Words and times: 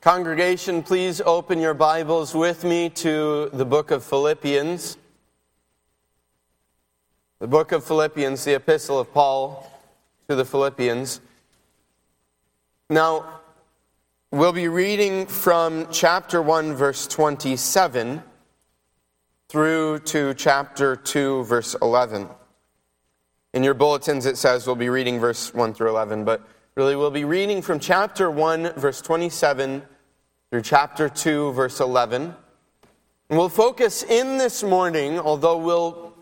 Congregation, 0.00 0.84
please 0.84 1.20
open 1.20 1.58
your 1.58 1.74
Bibles 1.74 2.32
with 2.32 2.62
me 2.62 2.88
to 2.88 3.50
the 3.52 3.64
book 3.64 3.90
of 3.90 4.04
Philippians. 4.04 4.96
The 7.40 7.48
book 7.48 7.72
of 7.72 7.82
Philippians, 7.82 8.44
the 8.44 8.54
epistle 8.54 9.00
of 9.00 9.12
Paul 9.12 9.68
to 10.28 10.36
the 10.36 10.44
Philippians. 10.44 11.20
Now, 12.88 13.40
we'll 14.30 14.52
be 14.52 14.68
reading 14.68 15.26
from 15.26 15.88
chapter 15.90 16.40
1, 16.40 16.74
verse 16.74 17.08
27 17.08 18.22
through 19.48 19.98
to 19.98 20.32
chapter 20.34 20.94
2, 20.94 21.42
verse 21.42 21.74
11. 21.82 22.28
In 23.52 23.64
your 23.64 23.74
bulletins, 23.74 24.26
it 24.26 24.36
says 24.36 24.64
we'll 24.64 24.76
be 24.76 24.90
reading 24.90 25.18
verse 25.18 25.52
1 25.52 25.74
through 25.74 25.88
11, 25.88 26.24
but 26.24 26.46
really 26.78 26.94
we'll 26.94 27.10
be 27.10 27.24
reading 27.24 27.60
from 27.60 27.80
chapter 27.80 28.30
1, 28.30 28.74
verse 28.74 29.00
27 29.00 29.82
through 30.48 30.62
chapter 30.62 31.08
2, 31.08 31.50
verse 31.50 31.80
11. 31.80 32.22
And 32.22 33.36
we'll 33.36 33.48
focus 33.48 34.04
in 34.04 34.38
this 34.38 34.62
morning, 34.62 35.18
although 35.18 35.56
we'll 35.56 36.14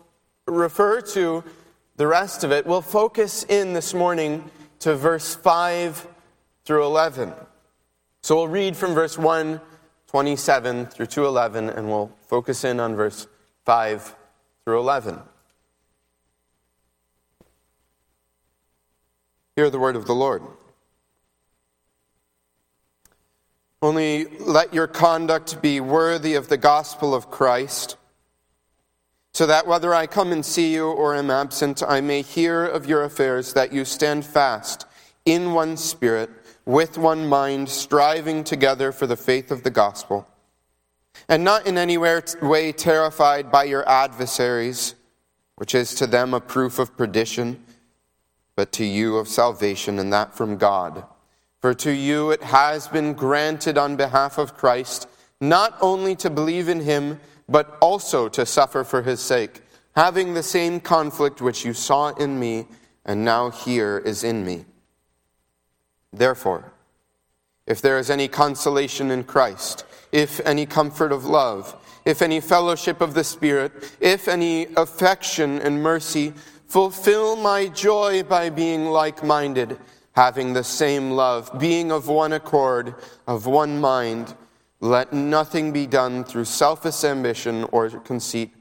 refer 0.47 0.99
to 1.01 1.43
the 1.97 2.07
rest 2.07 2.43
of 2.43 2.51
it, 2.51 2.65
we'll 2.65 2.81
focus 2.81 3.43
in 3.43 3.73
this 3.73 3.93
morning 3.93 4.49
to 4.79 4.95
verse 4.95 5.35
5 5.35 6.07
through 6.65 6.85
11. 6.85 7.33
So 8.23 8.37
we'll 8.37 8.47
read 8.47 8.75
from 8.75 8.95
verse 8.95 9.15
1, 9.15 9.61
27 10.07 10.87
through 10.87 11.05
211, 11.05 11.69
and 11.69 11.87
we'll 11.87 12.11
focus 12.21 12.63
in 12.63 12.79
on 12.79 12.95
verse 12.95 13.27
5 13.65 14.15
through 14.65 14.79
11. 14.79 15.19
Hear 19.57 19.71
the 19.71 19.79
word 19.79 19.95
of 19.95 20.05
the 20.05 20.13
Lord. 20.13 20.43
Only 23.81 24.25
let 24.37 24.71
your 24.71 24.85
conduct 24.85 25.63
be 25.63 25.79
worthy 25.79 26.35
of 26.35 26.47
the 26.47 26.57
gospel 26.57 27.15
of 27.15 27.31
Christ, 27.31 27.97
so 29.33 29.47
that 29.47 29.65
whether 29.65 29.95
I 29.95 30.05
come 30.05 30.31
and 30.31 30.45
see 30.45 30.75
you 30.75 30.91
or 30.91 31.15
am 31.15 31.31
absent, 31.31 31.81
I 31.81 32.01
may 32.01 32.21
hear 32.21 32.67
of 32.67 32.85
your 32.85 33.03
affairs, 33.03 33.53
that 33.53 33.73
you 33.73 33.83
stand 33.83 34.27
fast 34.27 34.85
in 35.25 35.53
one 35.53 35.75
spirit, 35.75 36.29
with 36.63 36.99
one 36.99 37.27
mind, 37.27 37.67
striving 37.67 38.43
together 38.43 38.91
for 38.91 39.07
the 39.07 39.17
faith 39.17 39.49
of 39.49 39.63
the 39.63 39.71
gospel, 39.71 40.27
and 41.27 41.43
not 41.43 41.65
in 41.65 41.79
any 41.79 41.97
way 41.97 42.71
terrified 42.73 43.51
by 43.51 43.63
your 43.63 43.89
adversaries, 43.89 44.93
which 45.55 45.73
is 45.73 45.95
to 45.95 46.05
them 46.05 46.35
a 46.35 46.39
proof 46.39 46.77
of 46.77 46.95
perdition 46.95 47.63
but 48.57 48.73
to 48.73 48.83
you 48.83 49.17
of 49.17 49.27
salvation, 49.29 49.99
and 49.99 50.11
that 50.11 50.35
from 50.35 50.57
God. 50.57 51.05
For 51.61 51.73
to 51.75 51.91
you 51.91 52.31
it 52.31 52.41
has 52.41 52.87
been 52.87 53.13
granted 53.13 53.77
on 53.77 53.95
behalf 53.95 54.37
of 54.37 54.57
Christ 54.57 55.07
not 55.39 55.77
only 55.79 56.15
to 56.15 56.29
believe 56.29 56.67
in 56.67 56.81
him, 56.81 57.19
but 57.47 57.77
also 57.79 58.27
to 58.29 58.45
suffer 58.45 58.83
for 58.83 59.03
his 59.03 59.21
sake, 59.21 59.61
having 59.95 60.33
the 60.33 60.41
same 60.41 60.79
conflict 60.79 61.39
which 61.39 61.63
you 61.63 61.73
saw 61.73 62.09
in 62.15 62.39
me, 62.39 62.65
and 63.05 63.23
now 63.23 63.51
here 63.51 63.99
is 63.99 64.23
in 64.23 64.43
me. 64.43 64.65
Therefore, 66.11 66.71
if 67.67 67.79
there 67.79 67.99
is 67.99 68.09
any 68.09 68.27
consolation 68.27 69.11
in 69.11 69.23
Christ, 69.23 69.85
if 70.11 70.39
any 70.45 70.65
comfort 70.65 71.11
of 71.11 71.25
love, 71.25 71.75
if 72.05 72.21
any 72.21 72.39
fellowship 72.39 73.01
of 73.01 73.13
the 73.13 73.23
Spirit, 73.23 73.93
if 73.99 74.27
any 74.27 74.65
affection 74.75 75.59
and 75.59 75.83
mercy, 75.83 76.33
Fulfill 76.67 77.37
my 77.37 77.67
joy 77.67 78.23
by 78.23 78.49
being 78.49 78.87
like 78.87 79.23
minded, 79.23 79.79
having 80.11 80.51
the 80.51 80.65
same 80.65 81.11
love, 81.11 81.49
being 81.57 81.93
of 81.93 82.09
one 82.09 82.33
accord, 82.33 82.93
of 83.25 83.45
one 83.45 83.79
mind. 83.79 84.35
Let 84.81 85.13
nothing 85.13 85.71
be 85.71 85.87
done 85.87 86.25
through 86.25 86.43
selfish 86.45 87.05
ambition 87.05 87.63
or 87.71 87.89
conceit, 87.89 88.53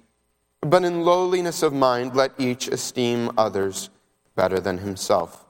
but 0.60 0.84
in 0.84 1.02
lowliness 1.02 1.64
of 1.64 1.72
mind 1.72 2.14
let 2.14 2.32
each 2.38 2.68
esteem 2.68 3.32
others 3.36 3.90
better 4.36 4.60
than 4.60 4.78
himself. 4.78 5.44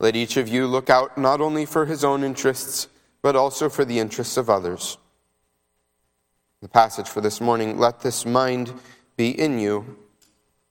Let 0.00 0.16
each 0.16 0.36
of 0.36 0.48
you 0.48 0.66
look 0.66 0.90
out 0.90 1.16
not 1.16 1.40
only 1.40 1.64
for 1.64 1.86
his 1.86 2.02
own 2.02 2.24
interests, 2.24 2.88
but 3.22 3.36
also 3.36 3.68
for 3.68 3.84
the 3.84 4.00
interests 4.00 4.36
of 4.36 4.50
others. 4.50 4.98
The 6.60 6.68
passage 6.68 7.08
for 7.08 7.20
this 7.20 7.40
morning 7.40 7.78
let 7.78 8.00
this 8.00 8.26
mind 8.26 8.72
be 9.16 9.30
in 9.30 9.60
you 9.60 9.96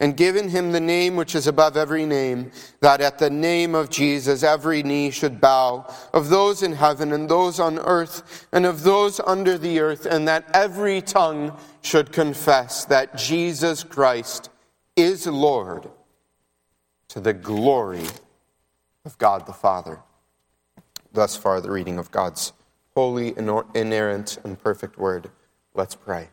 and 0.00 0.16
given 0.16 0.48
him 0.48 0.72
the 0.72 0.80
name 0.80 1.16
which 1.16 1.34
is 1.34 1.46
above 1.46 1.76
every 1.76 2.04
name, 2.04 2.50
that 2.80 3.00
at 3.00 3.18
the 3.18 3.30
name 3.30 3.74
of 3.74 3.90
Jesus 3.90 4.42
every 4.42 4.82
knee 4.82 5.10
should 5.10 5.40
bow, 5.40 5.86
of 6.12 6.28
those 6.28 6.62
in 6.62 6.72
heaven 6.72 7.12
and 7.12 7.28
those 7.28 7.60
on 7.60 7.78
earth 7.78 8.46
and 8.52 8.66
of 8.66 8.82
those 8.82 9.20
under 9.20 9.56
the 9.56 9.80
earth, 9.80 10.06
and 10.06 10.26
that 10.26 10.48
every 10.52 11.00
tongue 11.00 11.56
should 11.82 12.12
confess 12.12 12.84
that 12.86 13.16
Jesus 13.16 13.84
Christ 13.84 14.50
is 14.96 15.26
Lord 15.26 15.88
to 17.08 17.20
the 17.20 17.32
glory 17.32 18.06
of 19.04 19.16
God 19.18 19.46
the 19.46 19.52
Father. 19.52 20.00
Thus 21.12 21.36
far, 21.36 21.60
the 21.60 21.70
reading 21.70 21.98
of 21.98 22.10
God's 22.10 22.52
holy, 22.96 23.34
inerrant, 23.36 24.38
and 24.44 24.60
perfect 24.60 24.98
word. 24.98 25.30
Let's 25.74 25.94
pray. 25.94 26.28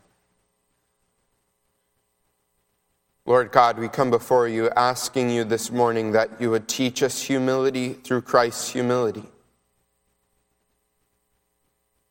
Lord 3.26 3.52
God, 3.52 3.78
we 3.78 3.88
come 3.88 4.09
before 4.09 4.48
you 4.48 4.70
asking 4.72 5.30
you 5.30 5.44
this 5.44 5.72
morning 5.72 6.14
that 6.14 6.42
you 6.42 6.50
would 6.50 6.68
teach 6.68 7.04
us 7.04 7.22
humility 7.22 7.94
through 7.94 8.22
Christ's 8.22 8.70
humility. 8.70 9.24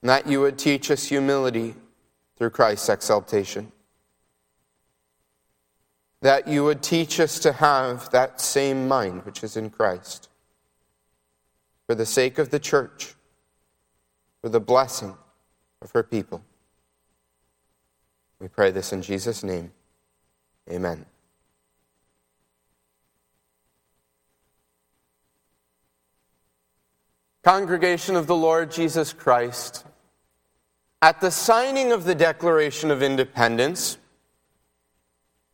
And 0.02 0.08
that 0.08 0.28
you 0.28 0.40
would 0.40 0.56
teach 0.56 0.90
us 0.90 1.04
humility 1.06 1.74
through 2.38 2.50
Christ's 2.50 2.88
exaltation. 2.88 3.72
That 6.22 6.46
you 6.46 6.64
would 6.64 6.82
teach 6.82 7.18
us 7.18 7.40
to 7.40 7.52
have 7.52 8.10
that 8.10 8.40
same 8.40 8.86
mind 8.86 9.24
which 9.24 9.42
is 9.42 9.56
in 9.56 9.70
Christ. 9.70 10.28
For 11.86 11.94
the 11.96 12.06
sake 12.06 12.38
of 12.38 12.50
the 12.50 12.60
church, 12.60 13.14
for 14.40 14.48
the 14.48 14.60
blessing 14.60 15.16
of 15.82 15.90
her 15.90 16.04
people. 16.04 16.42
We 18.38 18.48
pray 18.48 18.70
this 18.70 18.92
in 18.92 19.02
Jesus' 19.02 19.42
name. 19.42 19.72
Amen. 20.68 21.06
Congregation 27.42 28.16
of 28.16 28.26
the 28.26 28.36
Lord 28.36 28.70
Jesus 28.70 29.14
Christ, 29.14 29.84
at 31.00 31.22
the 31.22 31.30
signing 31.30 31.90
of 31.90 32.04
the 32.04 32.14
Declaration 32.14 32.90
of 32.90 33.02
Independence, 33.02 33.96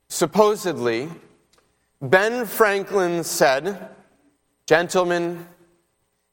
supposedly, 0.09 1.09
Ben 2.03 2.44
Franklin 2.44 3.23
said, 3.23 3.88
Gentlemen, 4.67 5.47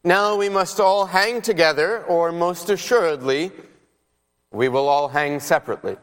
now 0.04 0.36
we 0.36 0.50
must 0.50 0.80
all 0.80 1.06
hang 1.06 1.42
together, 1.42 2.04
or 2.06 2.32
most 2.32 2.72
assuredly, 2.72 3.52
we 4.52 4.70
will 4.70 4.90
all 4.90 5.08
hang 5.08 5.40
separately. 5.40 5.98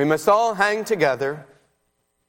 We 0.00 0.06
must 0.06 0.30
all 0.30 0.54
hang 0.54 0.82
together, 0.84 1.44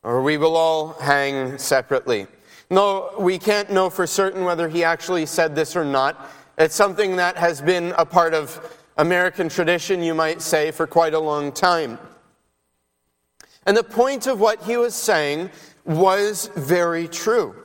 or 0.03 0.21
we 0.21 0.35
will 0.35 0.57
all 0.57 0.87
hang 0.99 1.57
separately. 1.57 2.27
No, 2.69 3.13
we 3.17 3.39
can't 3.39 3.71
know 3.71 3.89
for 3.89 4.05
certain 4.05 4.43
whether 4.43 4.67
he 4.67 4.83
actually 4.83 5.25
said 5.25 5.55
this 5.55 5.77
or 5.77 5.85
not. 5.85 6.29
It's 6.57 6.75
something 6.75 7.15
that 7.15 7.37
has 7.37 7.61
been 7.61 7.93
a 7.97 8.05
part 8.05 8.33
of 8.33 8.77
American 8.97 9.47
tradition, 9.47 10.03
you 10.03 10.13
might 10.13 10.41
say, 10.41 10.71
for 10.71 10.85
quite 10.85 11.13
a 11.13 11.19
long 11.19 11.53
time. 11.53 11.97
And 13.65 13.77
the 13.77 13.85
point 13.85 14.27
of 14.27 14.41
what 14.41 14.61
he 14.63 14.75
was 14.75 14.93
saying 14.93 15.49
was 15.85 16.49
very 16.57 17.07
true. 17.07 17.55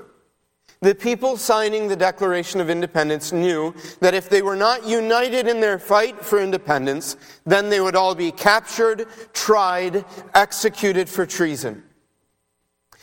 The 0.81 0.95
people 0.95 1.37
signing 1.37 1.89
the 1.89 1.97
Declaration 1.97 2.61
of 2.61 2.69
Independence 2.69 3.33
knew 3.33 3.75
that 4.01 4.15
if 4.15 4.29
they 4.29 4.43
were 4.43 4.57
not 4.57 4.87
united 4.87 5.49
in 5.49 5.61
their 5.61 5.79
fight 5.79 6.23
for 6.23 6.39
independence, 6.39 7.17
then 7.47 7.71
they 7.71 7.81
would 7.81 7.97
all 7.97 8.15
be 8.15 8.31
captured, 8.31 9.07
tried, 9.33 10.05
executed 10.35 11.09
for 11.09 11.25
treason. 11.25 11.83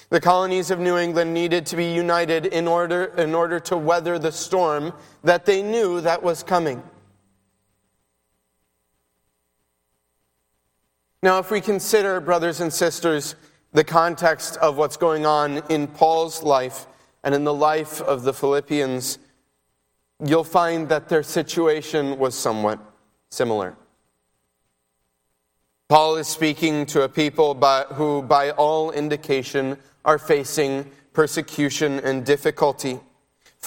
The 0.10 0.22
colonies 0.22 0.70
of 0.70 0.80
New 0.80 0.98
England 0.98 1.34
needed 1.34 1.66
to 1.66 1.76
be 1.76 1.92
united 1.92 2.46
in 2.46 2.68
order, 2.68 3.06
in 3.18 3.34
order 3.34 3.60
to 3.62 3.76
weather 3.76 4.20
the 4.20 4.32
storm 4.32 4.94
that 5.24 5.46
they 5.46 5.64
knew 5.64 6.02
that 6.02 6.22
was 6.22 6.44
coming. 6.44 6.84
Now, 11.24 11.40
if 11.40 11.50
we 11.50 11.62
consider, 11.62 12.20
brothers 12.20 12.60
and 12.62 12.72
sisters, 12.72 13.36
the 13.72 13.84
context 13.84 14.58
of 14.58 14.78
what's 14.78 14.98
going 14.98 15.26
on 15.26 15.64
in 15.70 15.88
Paul's 15.88 16.44
life 16.44 16.86
and 17.24 17.34
in 17.34 17.44
the 17.44 17.54
life 17.54 18.02
of 18.02 18.24
the 18.24 18.34
Philippians, 18.34 19.18
you'll 20.24 20.44
find 20.44 20.90
that 20.90 21.10
their 21.10 21.24
situation 21.24 22.18
was 22.18 22.36
somewhat 22.36 22.80
similar. 23.32 23.76
Paul 25.90 26.16
is 26.16 26.28
speaking 26.28 26.86
to 26.88 27.04
a 27.04 27.10
people 27.10 27.54
by, 27.54 27.84
who, 27.84 28.22
by 28.24 28.52
all 28.52 28.92
indication, 28.92 29.78
are 30.06 30.18
facing 30.18 30.90
persecution 31.14 32.00
and 32.00 32.26
difficulty. 32.26 33.00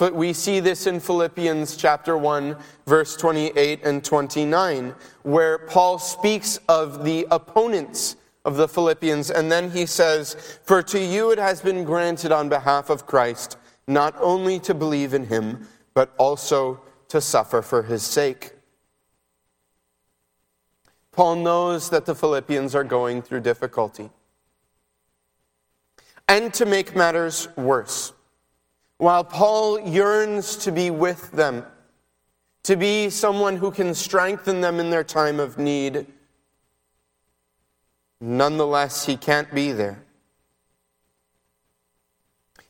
We 0.01 0.35
see 0.35 0.61
this 0.61 0.87
in 0.87 1.01
Philippians 1.01 1.77
chapter 1.77 2.19
1, 2.19 2.57
verse 2.87 3.17
28 3.17 3.85
and 3.85 4.05
29, 4.05 4.95
where 5.23 5.59
Paul 5.59 5.99
speaks 5.99 6.59
of 6.69 7.05
the 7.05 7.27
opponents 7.31 8.17
of 8.47 8.57
the 8.57 8.69
Philippians, 8.69 9.31
and 9.31 9.51
then 9.51 9.73
he 9.73 9.85
says, 9.85 10.61
For 10.65 10.83
to 10.85 10.99
you 10.99 11.33
it 11.33 11.39
has 11.39 11.61
been 11.61 11.85
granted 11.85 12.31
on 12.33 12.49
behalf 12.49 12.89
of 12.89 13.07
Christ 13.07 13.59
not 13.89 14.15
only 14.21 14.59
to 14.61 14.73
believe 14.75 15.15
in 15.15 15.27
him, 15.27 15.69
but 15.95 16.15
also 16.17 16.81
to 17.09 17.21
suffer 17.21 17.61
for 17.63 17.83
his 17.83 18.03
sake. 18.03 18.53
Paul 21.13 21.37
knows 21.37 21.91
that 21.91 22.05
the 22.05 22.15
Philippians 22.15 22.75
are 22.75 22.85
going 22.85 23.23
through 23.23 23.41
difficulty. 23.41 24.11
And 26.29 26.53
to 26.55 26.67
make 26.67 26.97
matters 26.97 27.49
worse, 27.57 28.13
while 28.99 29.25
Paul 29.25 29.81
yearns 29.81 30.57
to 30.57 30.73
be 30.73 30.91
with 30.91 31.31
them, 31.33 31.65
to 32.65 32.77
be 32.77 33.11
someone 33.11 33.57
who 33.57 33.71
can 33.71 33.95
strengthen 33.95 34.61
them 34.61 34.81
in 34.81 34.91
their 34.91 35.05
time 35.05 35.39
of 35.39 35.57
need, 35.57 36.07
nonetheless, 38.21 39.07
he 39.07 39.17
can't 39.17 39.53
be 39.55 39.73
there. 39.73 40.03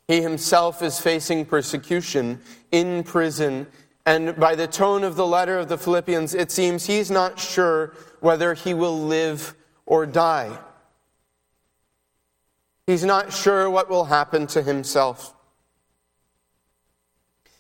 He 0.09 0.23
himself 0.23 0.83
is 0.83 1.01
facing 1.01 1.47
persecution 1.47 2.41
in 2.71 3.03
prison, 3.03 3.67
and 4.05 4.37
by 4.37 4.55
the 4.55 4.69
tone 4.69 5.03
of 5.03 5.17
the 5.17 5.27
letter 5.27 5.59
of 5.59 5.69
the 5.69 5.79
Philippians, 5.79 6.33
it 6.35 6.53
seems 6.53 6.87
he's 6.87 7.11
not 7.11 7.41
sure 7.41 7.95
whether 8.21 8.55
he 8.55 8.73
will 8.73 8.99
live 8.99 9.55
or 9.85 10.07
die. 10.07 10.57
He's 12.87 13.05
not 13.05 13.33
sure 13.33 13.69
what 13.69 13.91
will 13.91 14.05
happen 14.05 14.47
to 14.49 14.63
himself. 14.63 15.35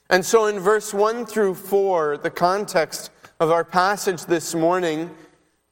And 0.08 0.24
so 0.24 0.46
in 0.46 0.60
verse 0.60 0.94
1 0.94 1.26
through 1.26 1.54
4, 1.54 2.18
the 2.18 2.30
context 2.30 3.10
of 3.40 3.50
our 3.50 3.64
passage 3.64 4.24
this 4.26 4.54
morning, 4.54 5.10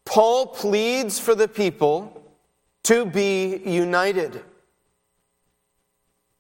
Paul 0.04 0.46
pleads 0.46 1.18
for 1.18 1.34
the 1.34 1.48
people 1.48 2.22
to 2.84 3.06
be 3.06 3.60
united. 3.64 4.42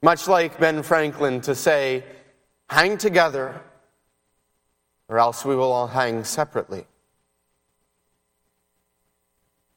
Much 0.02 0.28
like 0.28 0.60
Ben 0.60 0.82
Franklin 0.82 1.40
to 1.40 1.54
say, 1.54 2.04
hang 2.68 2.98
together, 2.98 3.60
or 5.08 5.18
else 5.18 5.44
we 5.44 5.56
will 5.56 5.72
all 5.72 5.86
hang 5.86 6.24
separately. 6.24 6.86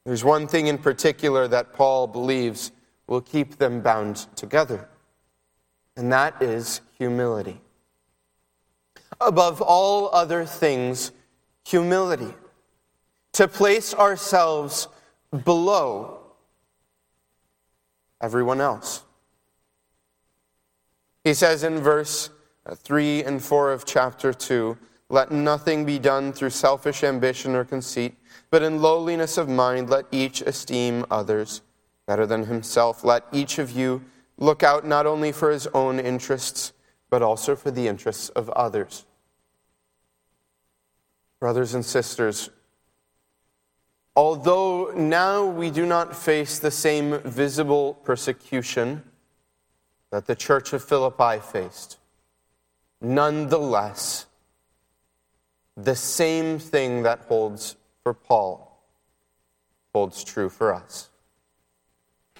There's 0.06 0.24
one 0.24 0.48
thing 0.48 0.68
in 0.68 0.78
particular 0.78 1.48
that 1.48 1.74
Paul 1.74 2.08
believes 2.08 2.72
will 3.08 3.22
keep 3.22 3.58
them 3.58 3.82
bound 3.82 4.28
together, 4.36 4.88
and 5.96 6.12
that 6.12 6.42
is 6.42 6.82
humility. 6.98 7.62
Above 9.20 9.62
all 9.62 10.10
other 10.14 10.46
things, 10.46 11.12
humility. 11.66 12.34
To 13.38 13.48
place 13.48 13.94
ourselves 13.94 14.88
below 15.44 16.22
everyone 18.20 18.60
else. 18.60 19.04
He 21.24 21.36
says 21.36 21.64
in 21.64 21.78
verse 21.78 22.32
3 22.74 23.24
and 23.24 23.40
4 23.40 23.74
of 23.74 23.86
chapter 23.86 24.34
2 24.34 24.76
Let 25.10 25.32
nothing 25.32 25.86
be 25.86 26.00
done 26.00 26.34
through 26.34 26.50
selfish 26.50 27.04
ambition 27.04 27.54
or 27.54 27.64
conceit, 27.64 28.16
but 28.50 28.64
in 28.64 28.82
lowliness 28.82 29.38
of 29.38 29.48
mind 29.48 29.88
let 29.88 30.06
each 30.12 30.42
esteem 30.42 31.06
others 31.12 31.62
better 32.08 32.26
than 32.26 32.46
himself. 32.46 33.04
Let 33.04 33.24
each 33.32 33.60
of 33.60 33.70
you 33.70 34.04
look 34.40 34.64
out 34.64 34.84
not 34.84 35.06
only 35.06 35.32
for 35.32 35.52
his 35.52 35.68
own 35.76 36.00
interests, 36.00 36.74
but 37.12 37.22
also 37.22 37.56
for 37.56 37.70
the 37.70 37.88
interests 37.88 38.30
of 38.30 38.50
others. 38.50 39.06
Brothers 41.40 41.76
and 41.76 41.86
sisters, 41.86 42.50
although 44.18 44.92
now 44.96 45.46
we 45.46 45.70
do 45.70 45.86
not 45.86 46.14
face 46.14 46.60
the 46.60 46.72
same 46.72 47.20
visible 47.20 47.94
persecution 48.04 49.02
that 50.10 50.26
the 50.26 50.36
church 50.36 50.74
of 50.74 50.84
Philippi 50.84 51.40
faced, 51.40 51.98
nonetheless, 53.00 54.26
the 55.78 55.96
same 55.96 56.60
thing 56.60 57.04
that 57.04 57.20
holds 57.30 57.78
for 58.04 58.14
Paul 58.14 58.82
holds 59.94 60.24
true 60.24 60.50
for 60.50 60.74
us 60.74 61.10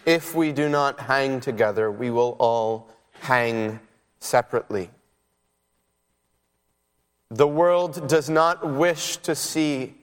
if 0.08 0.34
we 0.34 0.54
do 0.54 0.70
not 0.70 1.02
hang 1.02 1.42
together, 1.42 1.92
we 1.92 2.10
will 2.10 2.38
all 2.40 2.90
hang 3.20 3.78
separately. 4.22 4.90
The 7.30 7.48
world 7.48 8.08
does 8.08 8.30
not 8.30 8.66
wish 8.66 9.18
to 9.18 9.36
see 9.36 9.97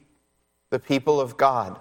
the 0.74 0.80
people 0.80 1.20
of 1.20 1.36
God 1.36 1.78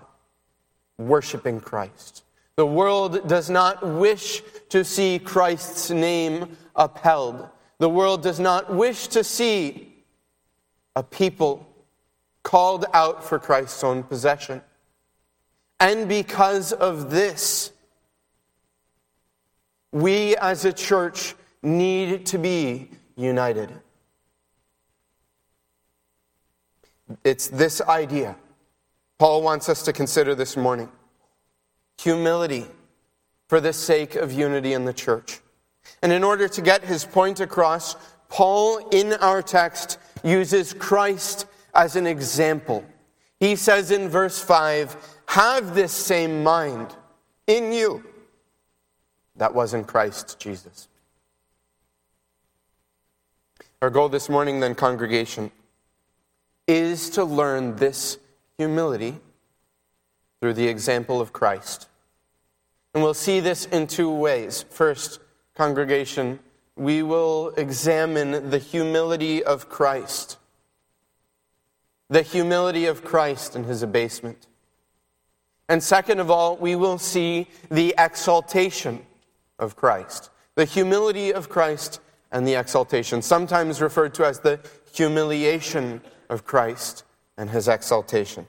worshiping 1.00 1.60
Christ. 1.60 2.24
The 2.57 2.66
world 2.68 3.28
does 3.28 3.50
not 3.50 3.84
wish 3.84 4.44
to 4.69 4.86
see 4.86 5.18
Christ's 5.18 5.90
name 5.90 6.56
upheld. 6.75 7.50
The 7.80 7.90
world 7.90 8.22
does 8.22 8.40
not 8.40 8.72
wish 8.72 9.07
to 9.07 9.24
see 9.24 9.95
a 10.95 11.01
people 11.01 11.68
called 12.44 12.86
out 12.94 13.24
for 13.24 13.40
Christ's 13.40 13.84
own 13.84 14.04
possession. 14.04 14.62
And 15.80 16.07
because 16.07 16.72
of 16.72 17.10
this, 17.10 17.72
we 19.92 20.38
as 20.38 20.66
a 20.66 20.72
church 20.72 21.34
need 21.63 22.28
to 22.28 22.38
be 22.38 22.92
united. 23.16 23.72
It's 27.24 27.48
this 27.48 27.81
idea 27.81 28.36
Paul 29.24 29.42
wants 29.42 29.70
us 29.70 29.84
to 29.84 29.94
consider 29.94 30.36
this 30.36 30.58
morning 30.58 30.92
humility 31.98 32.65
for 33.48 33.62
the 33.62 33.72
sake 33.72 34.15
of 34.15 34.34
unity 34.34 34.74
in 34.74 34.84
the 34.84 34.92
church. 34.92 35.39
And 36.01 36.12
in 36.12 36.25
order 36.25 36.50
to 36.50 36.62
get 36.62 36.84
his 36.84 37.06
point 37.06 37.39
across, 37.39 37.96
Paul 38.27 38.89
in 38.89 39.13
our 39.13 39.42
text 39.42 39.98
uses 40.25 40.74
Christ 40.74 41.46
as 41.74 41.96
an 41.96 42.06
example. 42.06 42.84
He 43.39 43.56
says 43.56 43.92
in 43.92 44.10
verse 44.10 44.42
5 44.42 45.22
Have 45.27 45.74
this 45.74 45.94
same 45.94 46.44
mind 46.44 46.94
in 47.48 47.72
you 47.72 48.03
that 49.38 49.56
was 49.56 49.74
in 49.74 49.86
Christ 49.86 50.38
Jesus. 50.38 50.89
Our 53.82 53.89
goal 53.89 54.10
this 54.10 54.27
morning, 54.27 54.60
then, 54.60 54.75
congregation, 54.75 55.50
is 56.68 57.10
to 57.12 57.24
learn 57.24 57.77
this 57.77 58.18
humility 58.63 59.20
through 60.39 60.53
the 60.53 60.67
example 60.67 61.20
of 61.20 61.34
Christ. 61.34 61.89
And 62.93 63.03
we'll 63.03 63.13
see 63.13 63.41
this 63.41 63.65
in 63.65 63.88
two 63.88 64.10
ways. 64.10 64.63
First, 64.70 65.20
congregation, 65.53 66.39
we 66.77 67.03
will 67.03 67.50
examine 67.58 68.50
the 68.50 68.60
humility 68.60 69.43
of 69.43 69.67
Christ. 69.67 70.38
The 72.10 72.22
humility 72.22 72.86
of 72.86 73.03
Christ 73.03 73.55
and 73.55 73.65
his 73.65 73.84
abasement. 73.84 74.48
And 75.67 75.84
second 75.84 76.20
of 76.20 76.32
all, 76.32 76.55
we 76.55 76.75
will 76.75 76.98
see 76.98 77.48
the 77.70 77.93
exaltation 77.98 79.05
of 79.60 79.75
Christ. 79.75 80.29
The 80.55 80.65
humility 80.65 81.34
of 81.34 81.50
Christ 81.50 82.00
and 82.32 82.48
the 82.48 82.55
exaltation, 82.55 83.22
sometimes 83.22 83.82
referred 83.82 84.13
to 84.15 84.25
as 84.25 84.39
the 84.39 84.60
humiliation 84.93 86.01
of 86.29 86.46
Christ 86.46 87.03
and 87.38 87.50
his 87.50 87.67
exaltation. 87.67 88.48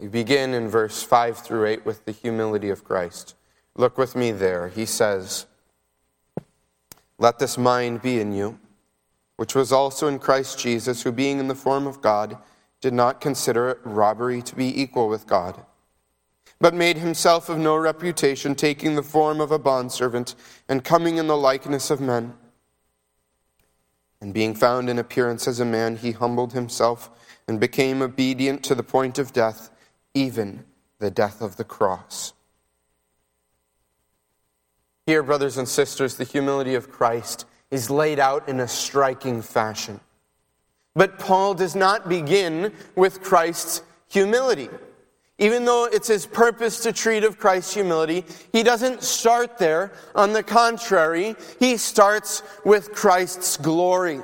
We 0.00 0.08
begin 0.08 0.54
in 0.54 0.68
verse 0.68 1.02
5 1.02 1.38
through 1.38 1.66
8 1.66 1.86
with 1.86 2.04
the 2.04 2.12
humility 2.12 2.70
of 2.70 2.84
Christ. 2.84 3.34
Look 3.76 3.98
with 3.98 4.16
me 4.16 4.32
there. 4.32 4.68
He 4.68 4.86
says, 4.86 5.46
Let 7.18 7.38
this 7.38 7.58
mind 7.58 8.02
be 8.02 8.18
in 8.18 8.32
you, 8.32 8.58
which 9.36 9.54
was 9.54 9.70
also 9.70 10.08
in 10.08 10.18
Christ 10.18 10.58
Jesus, 10.58 11.02
who 11.02 11.12
being 11.12 11.38
in 11.38 11.48
the 11.48 11.54
form 11.54 11.86
of 11.86 12.00
God, 12.00 12.38
did 12.80 12.94
not 12.94 13.20
consider 13.20 13.68
it 13.68 13.78
robbery 13.84 14.40
to 14.42 14.56
be 14.56 14.80
equal 14.80 15.08
with 15.08 15.26
God 15.26 15.64
but 16.60 16.74
made 16.74 16.98
himself 16.98 17.48
of 17.48 17.58
no 17.58 17.76
reputation, 17.76 18.54
taking 18.54 18.94
the 18.94 19.02
form 19.02 19.40
of 19.40 19.50
a 19.50 19.58
bondservant 19.58 20.34
and 20.68 20.84
coming 20.84 21.16
in 21.16 21.26
the 21.26 21.36
likeness 21.36 21.90
of 21.90 22.00
men. 22.00 22.34
And 24.20 24.34
being 24.34 24.54
found 24.54 24.90
in 24.90 24.98
appearance 24.98 25.48
as 25.48 25.58
a 25.58 25.64
man, 25.64 25.96
he 25.96 26.12
humbled 26.12 26.52
himself 26.52 27.08
and 27.48 27.58
became 27.58 28.02
obedient 28.02 28.62
to 28.64 28.74
the 28.74 28.82
point 28.82 29.18
of 29.18 29.32
death, 29.32 29.70
even 30.14 30.64
the 30.98 31.10
death 31.10 31.40
of 31.40 31.56
the 31.56 31.64
cross. 31.64 32.32
Here, 35.06 35.22
brothers 35.22 35.56
and 35.56 35.68
sisters, 35.68 36.16
the 36.16 36.24
humility 36.24 36.74
of 36.74 36.90
Christ 36.90 37.46
is 37.70 37.90
laid 37.90 38.18
out 38.18 38.48
in 38.48 38.60
a 38.60 38.68
striking 38.68 39.42
fashion. 39.42 40.00
But 40.94 41.18
Paul 41.18 41.54
does 41.54 41.74
not 41.74 42.08
begin 42.08 42.72
with 42.96 43.22
Christ's 43.22 43.82
humility. 44.08 44.68
Even 45.38 45.64
though 45.64 45.86
it's 45.90 46.08
his 46.08 46.26
purpose 46.26 46.80
to 46.80 46.92
treat 46.92 47.24
of 47.24 47.38
Christ's 47.38 47.72
humility, 47.72 48.24
he 48.52 48.62
doesn't 48.62 49.02
start 49.02 49.56
there. 49.56 49.92
On 50.14 50.32
the 50.34 50.42
contrary, 50.42 51.34
he 51.58 51.78
starts 51.78 52.42
with 52.64 52.92
Christ's 52.92 53.56
glory. 53.56 54.20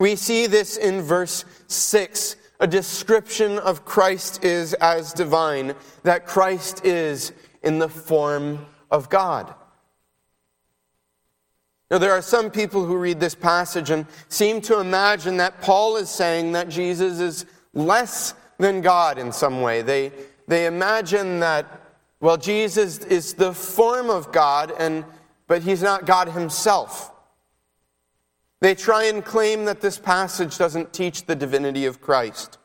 We 0.00 0.16
see 0.16 0.46
this 0.46 0.76
in 0.76 1.02
verse 1.02 1.44
6, 1.68 2.34
a 2.60 2.66
description 2.66 3.58
of 3.58 3.84
Christ 3.84 4.44
is 4.44 4.74
as 4.74 5.12
divine, 5.12 5.74
that 6.02 6.26
Christ 6.26 6.84
is 6.84 7.32
in 7.62 7.78
the 7.78 7.88
form 7.88 8.66
of 8.90 9.08
God. 9.08 9.54
Now, 11.90 11.98
there 11.98 12.12
are 12.12 12.22
some 12.22 12.50
people 12.50 12.84
who 12.84 12.96
read 12.96 13.18
this 13.18 13.34
passage 13.34 13.90
and 13.90 14.06
seem 14.28 14.60
to 14.62 14.78
imagine 14.78 15.38
that 15.38 15.60
Paul 15.60 15.96
is 15.96 16.08
saying 16.08 16.52
that 16.52 16.68
Jesus 16.68 17.18
is 17.18 17.46
less 17.74 18.34
than 18.58 18.80
God 18.80 19.18
in 19.18 19.32
some 19.32 19.62
way. 19.62 19.82
They, 19.82 20.12
they 20.46 20.66
imagine 20.66 21.40
that, 21.40 21.66
well, 22.20 22.36
Jesus 22.36 22.98
is 22.98 23.34
the 23.34 23.52
form 23.52 24.08
of 24.08 24.30
God, 24.30 24.72
and, 24.78 25.04
but 25.48 25.62
he's 25.62 25.82
not 25.82 26.06
God 26.06 26.28
himself. 26.28 27.10
They 28.60 28.74
try 28.74 29.04
and 29.04 29.24
claim 29.24 29.64
that 29.64 29.80
this 29.80 29.98
passage 29.98 30.58
doesn't 30.58 30.92
teach 30.92 31.24
the 31.24 31.34
divinity 31.34 31.86
of 31.86 32.00
Christ. 32.00 32.58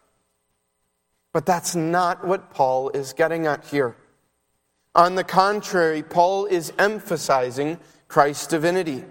But 1.32 1.46
that's 1.46 1.76
not 1.76 2.26
what 2.26 2.52
Paul 2.52 2.90
is 2.90 3.14
getting 3.14 3.48
at 3.48 3.66
here. 3.66 3.96
On 4.94 5.16
the 5.16 5.24
contrary, 5.24 6.04
Paul 6.04 6.46
is 6.46 6.74
emphasizing 6.78 7.80
Christ's 8.08 8.48
divinity. 8.48 9.04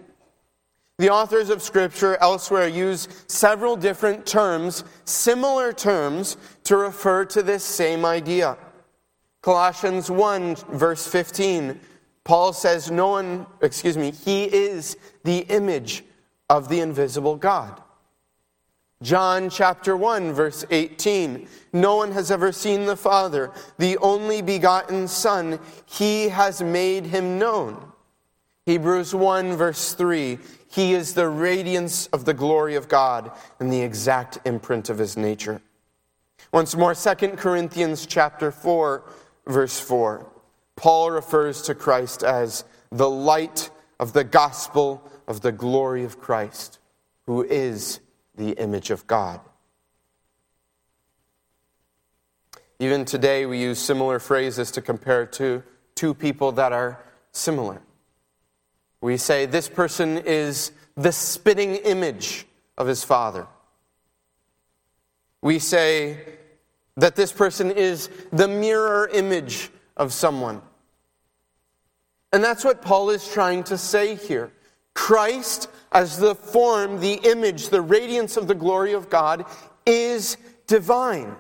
The 0.99 1.11
authors 1.11 1.51
of 1.51 1.61
Scripture 1.61 2.17
elsewhere 2.21 2.69
use 2.69 3.09
several 3.27 3.77
different 3.77 4.27
terms, 4.27 4.85
similar 5.05 5.73
terms, 5.73 6.37
to 6.65 6.77
refer 6.77 7.25
to 7.27 7.43
this 7.43 7.65
same 7.65 8.05
idea. 8.05 8.57
Colossians 9.43 10.11
1, 10.11 10.57
verse 10.73 11.07
15, 11.07 11.81
Paul 12.23 12.53
says, 12.53 12.91
No 12.91 13.09
one, 13.09 13.47
excuse 13.61 13.99
me, 13.99 14.13
he 14.13 14.45
is 14.45 14.97
the 15.25 15.41
image 15.51 16.05
of 16.49 16.69
the 16.69 16.81
invisible 16.81 17.37
God. 17.37 17.81
John 19.03 19.51
chapter 19.51 19.97
1, 19.97 20.33
verse 20.33 20.65
18, 20.71 21.47
No 21.73 21.97
one 21.97 22.13
has 22.13 22.31
ever 22.31 22.53
seen 22.53 22.87
the 22.87 22.97
Father, 22.97 23.51
the 23.79 23.99
only 23.99 24.41
begotten 24.41 25.09
Son, 25.09 25.59
he 25.85 26.29
has 26.29 26.63
made 26.63 27.07
him 27.07 27.39
known. 27.39 27.93
Hebrews 28.67 29.15
1, 29.15 29.57
verse 29.57 29.93
3, 29.93 30.39
he 30.71 30.95
is 30.95 31.13
the 31.13 31.29
radiance 31.29 32.07
of 32.09 32.25
the 32.25 32.33
glory 32.33 32.77
of 32.77 32.89
God 32.89 33.31
and 33.61 33.71
the 33.71 33.83
exact 33.83 34.39
imprint 34.47 34.89
of 34.89 34.97
his 34.97 35.17
nature. 35.17 35.61
Once 36.51 36.75
more, 36.75 36.95
2 36.95 37.15
Corinthians 37.37 38.07
chapter 38.07 38.51
4, 38.51 39.05
verse 39.47 39.79
4. 39.79 40.27
Paul 40.77 41.11
refers 41.11 41.63
to 41.63 41.75
Christ 41.75 42.23
as 42.23 42.65
the 42.91 43.11
light 43.11 43.71
of 44.01 44.15
the 44.15 44.25
gospel 44.25 45.03
of 45.27 45.41
the 45.41 45.53
glory 45.53 46.05
of 46.05 46.21
Christ, 46.21 46.79
who 47.27 47.43
is 47.43 48.01
the 48.35 48.53
image 48.53 48.91
of 48.91 49.07
God. 49.07 49.41
Even 52.79 53.05
today, 53.05 53.47
we 53.47 53.61
use 53.61 53.79
similar 53.79 54.19
phrases 54.19 54.71
to 54.73 54.83
compare 54.83 55.27
to 55.27 55.63
two 55.95 56.13
people 56.13 56.53
that 56.53 56.73
are 56.73 57.03
similar. 57.33 57.81
We 59.01 59.17
say 59.17 59.47
this 59.47 59.69
person 59.69 60.19
is 60.19 60.73
the 60.97 61.13
spitting 61.13 61.77
image 61.77 62.47
of 62.77 62.87
his 62.87 63.05
father. 63.05 63.47
We 65.43 65.59
say 65.59 66.19
that 66.97 67.17
this 67.17 67.33
person 67.33 67.71
is 67.71 68.09
the 68.33 68.49
mirror 68.49 69.09
image 69.13 69.71
of 69.97 70.13
someone. 70.13 70.63
And 72.33 72.43
that's 72.43 72.65
what 72.65 72.83
Paul 72.83 73.11
is 73.11 73.29
trying 73.29 73.63
to 73.65 73.79
say 73.79 74.17
here. 74.17 74.53
Christ, 74.95 75.69
as 75.93 76.19
the 76.19 76.35
form, 76.35 77.01
the 77.01 77.15
image, 77.25 77.69
the 77.69 77.83
radiance 77.83 78.37
of 78.37 78.47
the 78.47 78.55
glory 78.55 78.93
of 78.93 79.11
God, 79.11 79.45
is 79.85 80.37
divine. 80.67 81.37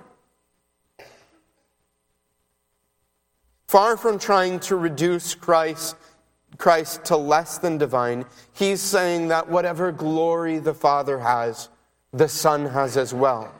Far 3.68 3.96
from 3.96 4.18
trying 4.18 4.60
to 4.60 4.76
reduce 4.76 5.34
Christ 5.34 5.96
Christ 6.56 7.04
to 7.06 7.16
less 7.16 7.58
than 7.58 7.78
divine, 7.78 8.26
he's 8.52 8.80
saying 8.80 9.28
that 9.28 9.48
whatever 9.48 9.90
glory 9.90 10.60
the 10.60 10.74
Father 10.74 11.18
has, 11.18 11.68
the 12.12 12.28
Son 12.28 12.66
has 12.66 12.96
as 12.96 13.12
well. 13.12 13.52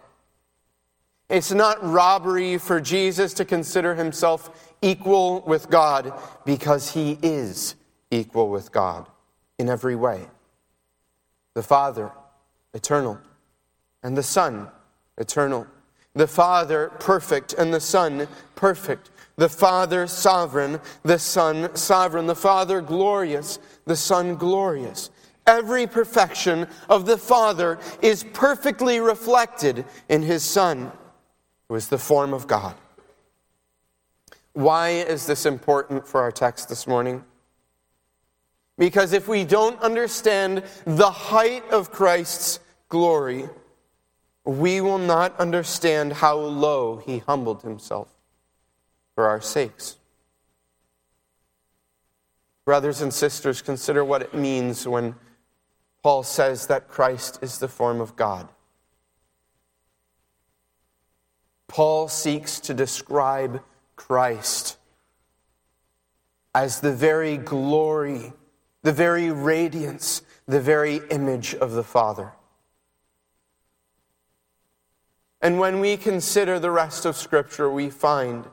It's 1.28 1.50
not 1.50 1.82
robbery 1.82 2.56
for 2.58 2.80
Jesus 2.80 3.34
to 3.34 3.44
consider 3.44 3.96
himself 3.96 4.72
equal 4.80 5.40
with 5.40 5.70
God 5.70 6.12
because 6.44 6.92
he 6.92 7.18
is 7.20 7.74
equal 8.12 8.48
with 8.48 8.70
God 8.70 9.08
in 9.58 9.68
every 9.68 9.96
way. 9.96 10.26
The 11.54 11.62
Father, 11.62 12.11
eternal, 12.73 13.18
and 14.02 14.16
the 14.16 14.23
Son, 14.23 14.68
eternal. 15.18 15.66
The 16.14 16.26
Father, 16.28 16.92
perfect, 17.00 17.54
and 17.54 17.75
the 17.75 17.80
Son, 17.80 18.28
perfect 18.54 19.11
the 19.37 19.49
Father 19.49 20.06
sovereign, 20.06 20.80
the 21.02 21.18
Son 21.18 21.75
sovereign, 21.75 22.26
the 22.26 22.34
Father 22.34 22.80
glorious, 22.80 23.58
the 23.84 23.96
Son 23.96 24.37
glorious. 24.37 25.11
Every 25.46 25.87
perfection 25.87 26.66
of 26.88 27.04
the 27.06 27.18
Father 27.18 27.78
is 28.00 28.25
perfectly 28.32 29.00
reflected 29.00 29.84
in 30.08 30.23
His 30.23 30.42
Son, 30.42 30.92
who 31.68 31.75
is 31.75 31.88
the 31.88 31.99
form 31.99 32.32
of 32.32 32.46
God. 32.46 32.75
Why 34.52 34.90
is 34.90 35.26
this 35.26 35.46
important 35.46 36.06
for 36.06 36.20
our 36.20 36.32
text 36.32 36.68
this 36.68 36.87
morning? 36.87 37.25
Because 38.76 39.12
if 39.12 39.28
we 39.28 39.45
don't 39.45 39.81
understand 39.81 40.64
the 40.85 41.11
height 41.11 41.69
of 41.71 41.93
Christ's 41.93 42.61
glory, 42.88 43.49
we 44.45 44.81
will 44.81 44.99
not 44.99 45.38
understand 45.38 46.12
how 46.12 46.37
low 46.37 46.97
he 46.97 47.19
humbled 47.19 47.62
himself 47.62 48.09
for 49.14 49.28
our 49.28 49.40
sakes. 49.40 49.97
Brothers 52.64 53.00
and 53.00 53.12
sisters, 53.12 53.62
consider 53.62 54.04
what 54.04 54.23
it 54.23 54.35
means 54.35 54.88
when 54.88 55.14
Paul 56.02 56.23
says 56.23 56.66
that 56.66 56.88
Christ 56.88 57.38
is 57.43 57.59
the 57.59 57.69
form 57.69 58.00
of 58.00 58.16
God. 58.16 58.49
Paul 61.69 62.09
seeks 62.09 62.61
to 62.61 62.75
describe 62.75 63.62
Christ 63.97 64.76
as 66.54 66.81
the 66.81 66.93
very 66.93 67.37
glory, 67.37 68.33
the 68.84 68.92
very 68.92 69.30
radiance, 69.30 70.22
the 70.46 70.60
very 70.60 71.00
image 71.10 71.54
of 71.54 71.72
the 71.72 71.82
Father. 71.82 72.32
And 75.40 75.58
when 75.58 75.80
we 75.80 75.96
consider 75.96 76.58
the 76.58 76.70
rest 76.70 77.06
of 77.06 77.16
Scripture, 77.16 77.70
we 77.70 77.88
find 77.88 78.44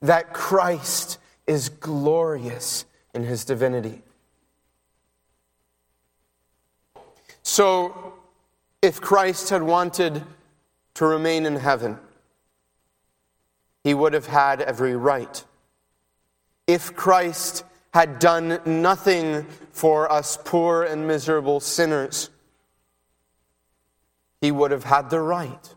that 0.00 0.32
Christ 0.32 1.18
is 1.48 1.68
glorious 1.68 2.84
in 3.12 3.24
his 3.24 3.44
divinity. 3.44 4.02
So, 7.42 8.14
if 8.80 9.00
Christ 9.00 9.50
had 9.50 9.64
wanted 9.64 10.22
to 10.94 11.06
remain 11.06 11.44
in 11.44 11.56
heaven, 11.56 11.98
he 13.82 13.94
would 13.94 14.12
have 14.12 14.26
had 14.26 14.60
every 14.60 14.94
right. 14.94 15.44
If 16.68 16.94
Christ 16.94 17.64
had 17.92 18.18
done 18.18 18.60
nothing 18.64 19.44
for 19.72 20.10
us 20.10 20.38
poor 20.44 20.84
and 20.84 21.06
miserable 21.06 21.60
sinners, 21.60 22.30
he 24.40 24.50
would 24.50 24.70
have 24.70 24.84
had 24.84 25.10
the 25.10 25.20
right. 25.20 25.74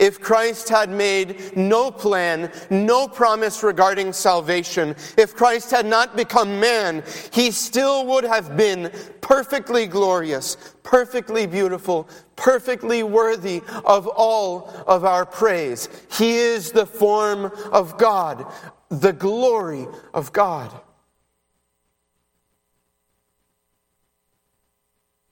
If 0.00 0.20
Christ 0.20 0.68
had 0.68 0.90
made 0.90 1.56
no 1.56 1.90
plan, 1.90 2.50
no 2.70 3.08
promise 3.08 3.62
regarding 3.62 4.12
salvation, 4.12 4.94
if 5.16 5.34
Christ 5.34 5.70
had 5.70 5.86
not 5.86 6.16
become 6.16 6.60
man, 6.60 7.02
he 7.32 7.50
still 7.50 8.04
would 8.06 8.24
have 8.24 8.56
been 8.56 8.90
perfectly 9.20 9.86
glorious, 9.86 10.56
perfectly 10.82 11.46
beautiful, 11.46 12.08
perfectly 12.34 13.04
worthy 13.04 13.62
of 13.84 14.06
all 14.08 14.74
of 14.86 15.04
our 15.04 15.24
praise. 15.24 15.88
He 16.10 16.36
is 16.36 16.72
the 16.72 16.86
form 16.86 17.52
of 17.72 17.96
God, 17.96 18.44
the 18.90 19.12
glory 19.12 19.86
of 20.12 20.32
God. 20.32 20.78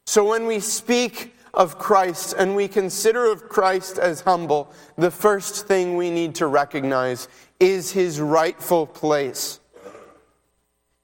So 0.06 0.28
when 0.28 0.46
we 0.46 0.60
speak 0.60 1.34
of 1.54 1.78
Christ 1.78 2.34
and 2.36 2.54
we 2.54 2.68
consider 2.68 3.30
of 3.30 3.48
Christ 3.48 3.98
as 3.98 4.20
humble, 4.20 4.72
the 4.96 5.10
first 5.10 5.66
thing 5.66 5.96
we 5.96 6.10
need 6.10 6.34
to 6.36 6.46
recognize 6.46 7.28
is 7.60 7.92
his 7.92 8.20
rightful 8.20 8.86
place. 8.86 9.60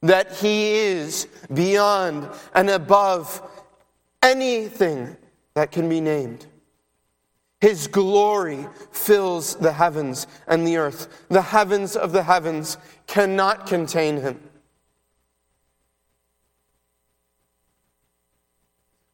That 0.03 0.33
he 0.33 0.73
is 0.73 1.29
beyond 1.53 2.29
and 2.55 2.71
above 2.71 3.43
anything 4.23 5.17
that 5.55 5.73
can 5.73 5.89
be 5.89 6.01
named. 6.01 6.47
His 7.61 7.87
glory 7.87 8.67
fills 8.91 9.57
the 9.57 9.73
heavens 9.73 10.27
and 10.47 10.67
the 10.67 10.79
earth. 10.79 11.27
The 11.29 11.43
heavens 11.43 11.95
of 11.95 12.13
the 12.13 12.23
heavens 12.23 12.79
cannot 13.07 13.67
contain 13.67 14.17
him. 14.17 14.50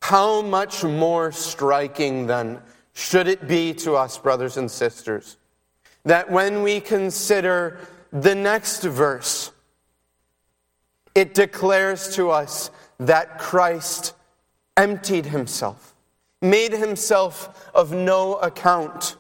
How 0.07 0.41
much 0.41 0.85
more 0.85 1.33
striking, 1.33 2.29
then, 2.29 2.61
should 2.95 3.27
it 3.27 3.49
be 3.49 3.75
to 3.75 3.97
us, 3.97 4.17
brothers 4.17 4.57
and 4.57 4.71
sisters, 4.71 5.37
that 6.05 6.31
when 6.31 6.63
we 6.63 6.79
consider 6.79 7.81
the 8.13 8.37
next 8.37 8.85
verse, 8.85 9.51
it 11.17 11.35
declares 11.35 12.15
to 12.15 12.31
us 12.31 12.71
that 13.01 13.41
Christ 13.41 14.15
emptied 14.77 15.27
himself, 15.27 15.97
made 16.41 16.71
himself 16.71 17.69
of 17.75 17.91
no 17.91 18.37
account. 18.37 19.17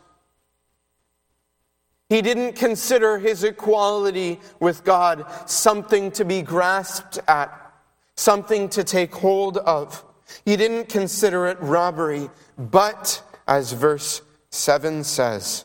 He 2.09 2.23
didn't 2.23 2.53
consider 2.53 3.19
his 3.19 3.43
equality 3.43 4.39
with 4.61 4.85
God 4.85 5.27
something 5.51 6.13
to 6.13 6.25
be 6.25 6.43
grasped 6.43 7.19
at, 7.27 7.73
something 8.15 8.69
to 8.69 8.85
take 8.85 9.13
hold 9.17 9.59
of. 9.59 10.05
He 10.45 10.57
didn't 10.57 10.89
consider 10.89 11.47
it 11.47 11.59
robbery, 11.61 12.31
but, 12.59 13.23
as 13.47 13.73
verse 13.73 14.23
7 14.51 15.05
says, 15.05 15.65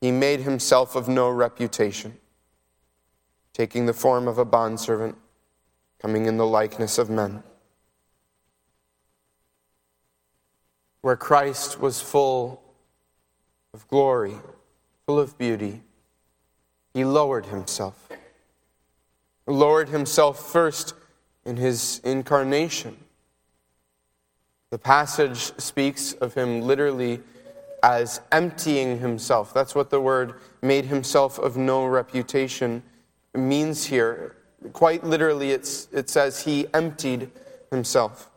he 0.00 0.10
made 0.10 0.40
himself 0.40 0.94
of 0.94 1.08
no 1.08 1.28
reputation, 1.30 2.16
taking 3.52 3.86
the 3.86 3.92
form 3.92 4.28
of 4.28 4.38
a 4.38 4.44
bondservant, 4.44 5.16
coming 6.00 6.26
in 6.26 6.36
the 6.36 6.46
likeness 6.46 6.98
of 6.98 7.10
men. 7.10 7.42
Where 11.00 11.16
Christ 11.16 11.80
was 11.80 12.00
full 12.00 12.62
of 13.72 13.86
glory, 13.88 14.34
full 15.06 15.18
of 15.18 15.38
beauty, 15.38 15.82
he 16.92 17.04
lowered 17.04 17.46
himself. 17.46 18.08
Lowered 19.46 19.88
himself 19.88 20.50
first 20.50 20.94
in 21.44 21.56
his 21.56 22.00
incarnation 22.02 22.96
the 24.76 24.80
passage 24.80 25.58
speaks 25.58 26.12
of 26.12 26.34
him 26.34 26.60
literally 26.60 27.22
as 27.82 28.20
emptying 28.30 28.98
himself. 28.98 29.54
That's 29.54 29.74
what 29.74 29.88
the 29.88 30.02
word 30.02 30.34
made 30.60 30.84
himself 30.84 31.38
of 31.38 31.56
no 31.56 31.86
reputation 31.86 32.82
means 33.34 33.86
here. 33.86 34.36
Quite 34.74 35.02
literally, 35.02 35.52
it 35.52 35.64
says 35.64 36.44
he 36.44 36.66
emptied 36.74 37.30
himself. 37.70 38.30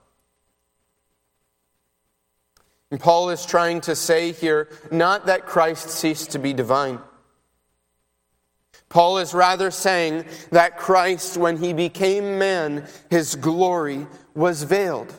And 2.90 3.02
Paul 3.02 3.32
is 3.32 3.46
trying 3.46 3.82
to 3.82 3.94
say 3.94 4.32
here 4.32 4.70
not 4.94 5.26
that 5.26 5.46
Christ 5.46 5.90
ceased 5.90 6.32
to 6.32 6.40
be 6.40 6.54
divine. 6.54 7.00
Paul 8.88 9.18
is 9.18 9.34
rather 9.34 9.72
saying 9.72 10.24
that 10.52 10.78
Christ, 10.78 11.36
when 11.36 11.58
he 11.58 11.74
became 11.74 12.40
man, 12.40 12.88
his 13.10 13.36
glory 13.36 14.08
was 14.34 14.64
veiled. 14.64 15.14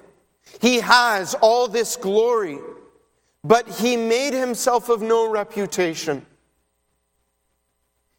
He 0.60 0.80
has 0.80 1.34
all 1.34 1.68
this 1.68 1.96
glory, 1.96 2.58
but 3.44 3.68
he 3.68 3.96
made 3.96 4.32
himself 4.32 4.88
of 4.88 5.00
no 5.02 5.30
reputation. 5.30 6.26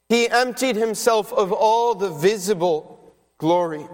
He 0.10 0.30
emptied 0.30 0.76
himself 0.76 1.32
of 1.34 1.52
all 1.52 1.96
the 1.96 2.10
visible 2.10 3.14
glory. 3.38 3.88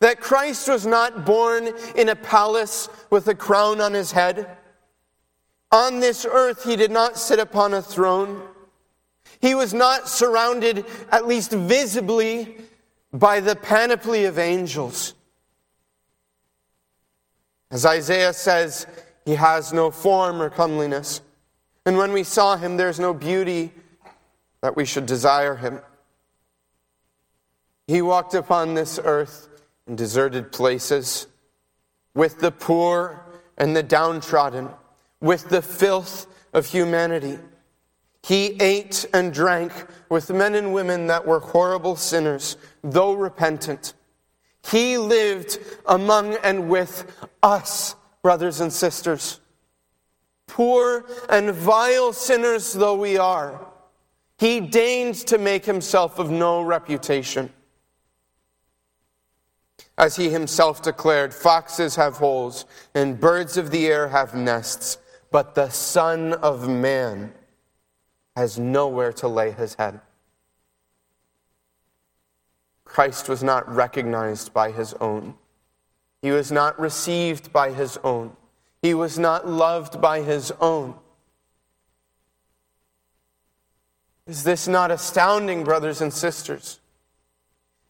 That 0.00 0.20
Christ 0.20 0.68
was 0.68 0.84
not 0.84 1.24
born 1.24 1.70
in 1.94 2.08
a 2.08 2.16
palace 2.16 2.88
with 3.08 3.28
a 3.28 3.34
crown 3.34 3.80
on 3.80 3.94
his 3.94 4.12
head. 4.12 4.58
On 5.70 6.00
this 6.00 6.26
earth, 6.28 6.64
he 6.64 6.76
did 6.76 6.90
not 6.90 7.16
sit 7.16 7.38
upon 7.38 7.72
a 7.72 7.80
throne. 7.80 8.42
He 9.40 9.54
was 9.54 9.72
not 9.72 10.08
surrounded, 10.08 10.84
at 11.10 11.26
least 11.26 11.52
visibly, 11.52 12.58
by 13.12 13.40
the 13.40 13.56
panoply 13.56 14.24
of 14.24 14.38
angels. 14.38 15.14
As 17.72 17.86
Isaiah 17.86 18.34
says, 18.34 18.86
he 19.24 19.34
has 19.34 19.72
no 19.72 19.90
form 19.90 20.42
or 20.42 20.50
comeliness. 20.50 21.22
And 21.86 21.96
when 21.96 22.12
we 22.12 22.22
saw 22.22 22.56
him, 22.56 22.76
there's 22.76 23.00
no 23.00 23.14
beauty 23.14 23.72
that 24.60 24.76
we 24.76 24.84
should 24.84 25.06
desire 25.06 25.56
him. 25.56 25.80
He 27.86 28.02
walked 28.02 28.34
upon 28.34 28.74
this 28.74 29.00
earth 29.02 29.48
in 29.86 29.96
deserted 29.96 30.52
places 30.52 31.26
with 32.14 32.40
the 32.40 32.52
poor 32.52 33.24
and 33.56 33.74
the 33.74 33.82
downtrodden, 33.82 34.68
with 35.20 35.48
the 35.48 35.62
filth 35.62 36.26
of 36.52 36.66
humanity. 36.66 37.38
He 38.22 38.60
ate 38.60 39.06
and 39.14 39.32
drank 39.32 39.72
with 40.10 40.28
men 40.28 40.54
and 40.54 40.74
women 40.74 41.06
that 41.06 41.26
were 41.26 41.40
horrible 41.40 41.96
sinners, 41.96 42.58
though 42.84 43.14
repentant. 43.14 43.94
He 44.70 44.98
lived 44.98 45.58
among 45.86 46.34
and 46.36 46.68
with 46.68 47.28
us, 47.42 47.94
brothers 48.22 48.60
and 48.60 48.72
sisters. 48.72 49.40
Poor 50.46 51.04
and 51.28 51.50
vile 51.50 52.12
sinners 52.12 52.72
though 52.72 52.94
we 52.94 53.16
are, 53.16 53.66
he 54.38 54.60
deigned 54.60 55.14
to 55.14 55.38
make 55.38 55.64
himself 55.64 56.18
of 56.18 56.30
no 56.30 56.62
reputation. 56.62 57.52
As 59.98 60.16
he 60.16 60.30
himself 60.30 60.82
declared, 60.82 61.34
foxes 61.34 61.96
have 61.96 62.16
holes 62.16 62.64
and 62.94 63.20
birds 63.20 63.56
of 63.56 63.70
the 63.70 63.86
air 63.86 64.08
have 64.08 64.34
nests, 64.34 64.98
but 65.30 65.54
the 65.54 65.68
Son 65.68 66.32
of 66.34 66.68
Man 66.68 67.32
has 68.36 68.58
nowhere 68.58 69.12
to 69.14 69.28
lay 69.28 69.50
his 69.50 69.74
head. 69.74 70.00
Christ 72.92 73.26
was 73.26 73.42
not 73.42 73.74
recognized 73.74 74.52
by 74.52 74.70
his 74.70 74.92
own. 75.00 75.32
He 76.20 76.30
was 76.30 76.52
not 76.52 76.78
received 76.78 77.50
by 77.50 77.72
his 77.72 77.96
own. 78.04 78.36
He 78.82 78.92
was 78.92 79.18
not 79.18 79.48
loved 79.48 79.98
by 79.98 80.20
his 80.20 80.52
own. 80.60 80.94
Is 84.26 84.44
this 84.44 84.68
not 84.68 84.90
astounding, 84.90 85.64
brothers 85.64 86.02
and 86.02 86.12
sisters? 86.12 86.80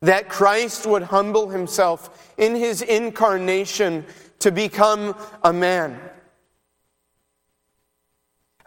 That 0.02 0.28
Christ 0.28 0.86
would 0.86 1.02
humble 1.02 1.48
himself 1.48 2.32
in 2.38 2.54
his 2.54 2.80
incarnation 2.80 4.06
to 4.38 4.52
become 4.52 5.16
a 5.42 5.52
man. 5.52 5.98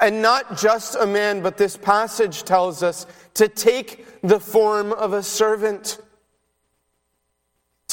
And 0.02 0.22
not 0.22 0.58
just 0.58 0.98
a 0.98 1.08
man, 1.08 1.42
but 1.42 1.56
this 1.56 1.78
passage 1.78 2.44
tells 2.44 2.84
us 2.84 3.08
to 3.36 3.48
take 3.48 4.06
the 4.22 4.42
form 4.42 4.92
of 4.92 5.14
a 5.14 5.24
servant 5.24 6.00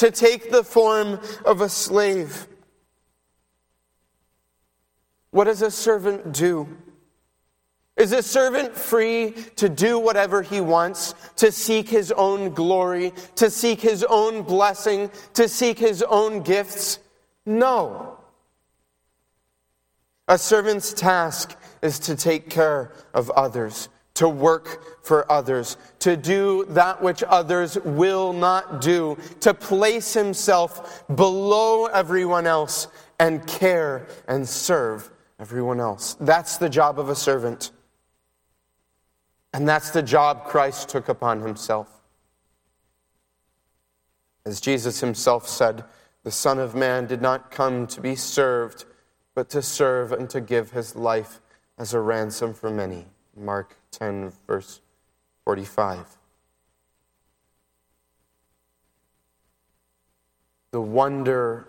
to 0.03 0.11
take 0.11 0.51
the 0.51 0.65
form 0.65 1.17
of 1.45 1.61
a 1.61 1.69
slave. 1.69 2.45
What 5.31 5.45
does 5.45 5.61
a 5.61 5.71
servant 5.71 6.33
do? 6.33 6.67
Is 7.95 8.11
a 8.11 8.21
servant 8.21 8.75
free 8.75 9.31
to 9.55 9.69
do 9.69 9.97
whatever 9.97 10.41
he 10.41 10.59
wants, 10.59 11.15
to 11.37 11.53
seek 11.53 11.87
his 11.87 12.11
own 12.11 12.53
glory, 12.53 13.13
to 13.35 13.49
seek 13.49 13.79
his 13.79 14.03
own 14.03 14.41
blessing, 14.41 15.09
to 15.35 15.47
seek 15.47 15.79
his 15.79 16.03
own 16.03 16.41
gifts? 16.41 16.99
No. 17.45 18.17
A 20.27 20.37
servant's 20.37 20.91
task 20.91 21.57
is 21.81 21.97
to 21.99 22.17
take 22.17 22.49
care 22.49 22.91
of 23.13 23.29
others, 23.29 23.87
to 24.15 24.29
work 24.29 25.03
for 25.03 25.29
others, 25.31 25.77
to 25.99 26.15
do 26.15 26.65
that 26.69 27.01
which 27.01 27.23
others 27.23 27.77
will 27.79 28.31
not 28.31 28.81
do, 28.81 29.17
to 29.39 29.53
place 29.53 30.13
himself 30.13 31.03
below 31.15 31.85
everyone 31.85 32.45
else 32.45 32.87
and 33.19 33.45
care 33.47 34.07
and 34.27 34.47
serve 34.47 35.09
everyone 35.39 35.79
else. 35.79 36.15
That's 36.19 36.57
the 36.57 36.69
job 36.69 36.99
of 36.99 37.09
a 37.09 37.15
servant. 37.15 37.71
And 39.53 39.67
that's 39.67 39.91
the 39.91 40.03
job 40.03 40.45
Christ 40.45 40.89
took 40.89 41.09
upon 41.09 41.41
himself. 41.41 41.87
As 44.45 44.59
Jesus 44.59 44.99
himself 44.99 45.47
said, 45.47 45.83
the 46.23 46.31
Son 46.31 46.59
of 46.59 46.75
Man 46.75 47.05
did 47.05 47.21
not 47.21 47.51
come 47.51 47.87
to 47.87 48.01
be 48.01 48.15
served, 48.15 48.85
but 49.35 49.49
to 49.49 49.61
serve 49.61 50.11
and 50.11 50.29
to 50.29 50.41
give 50.41 50.71
his 50.71 50.95
life 50.95 51.41
as 51.77 51.93
a 51.93 51.99
ransom 51.99 52.53
for 52.53 52.69
many. 52.69 53.05
Mark 53.35 53.77
10, 53.91 54.31
verse 54.47 54.81
45. 55.45 56.17
The 60.71 60.81
wonder 60.81 61.67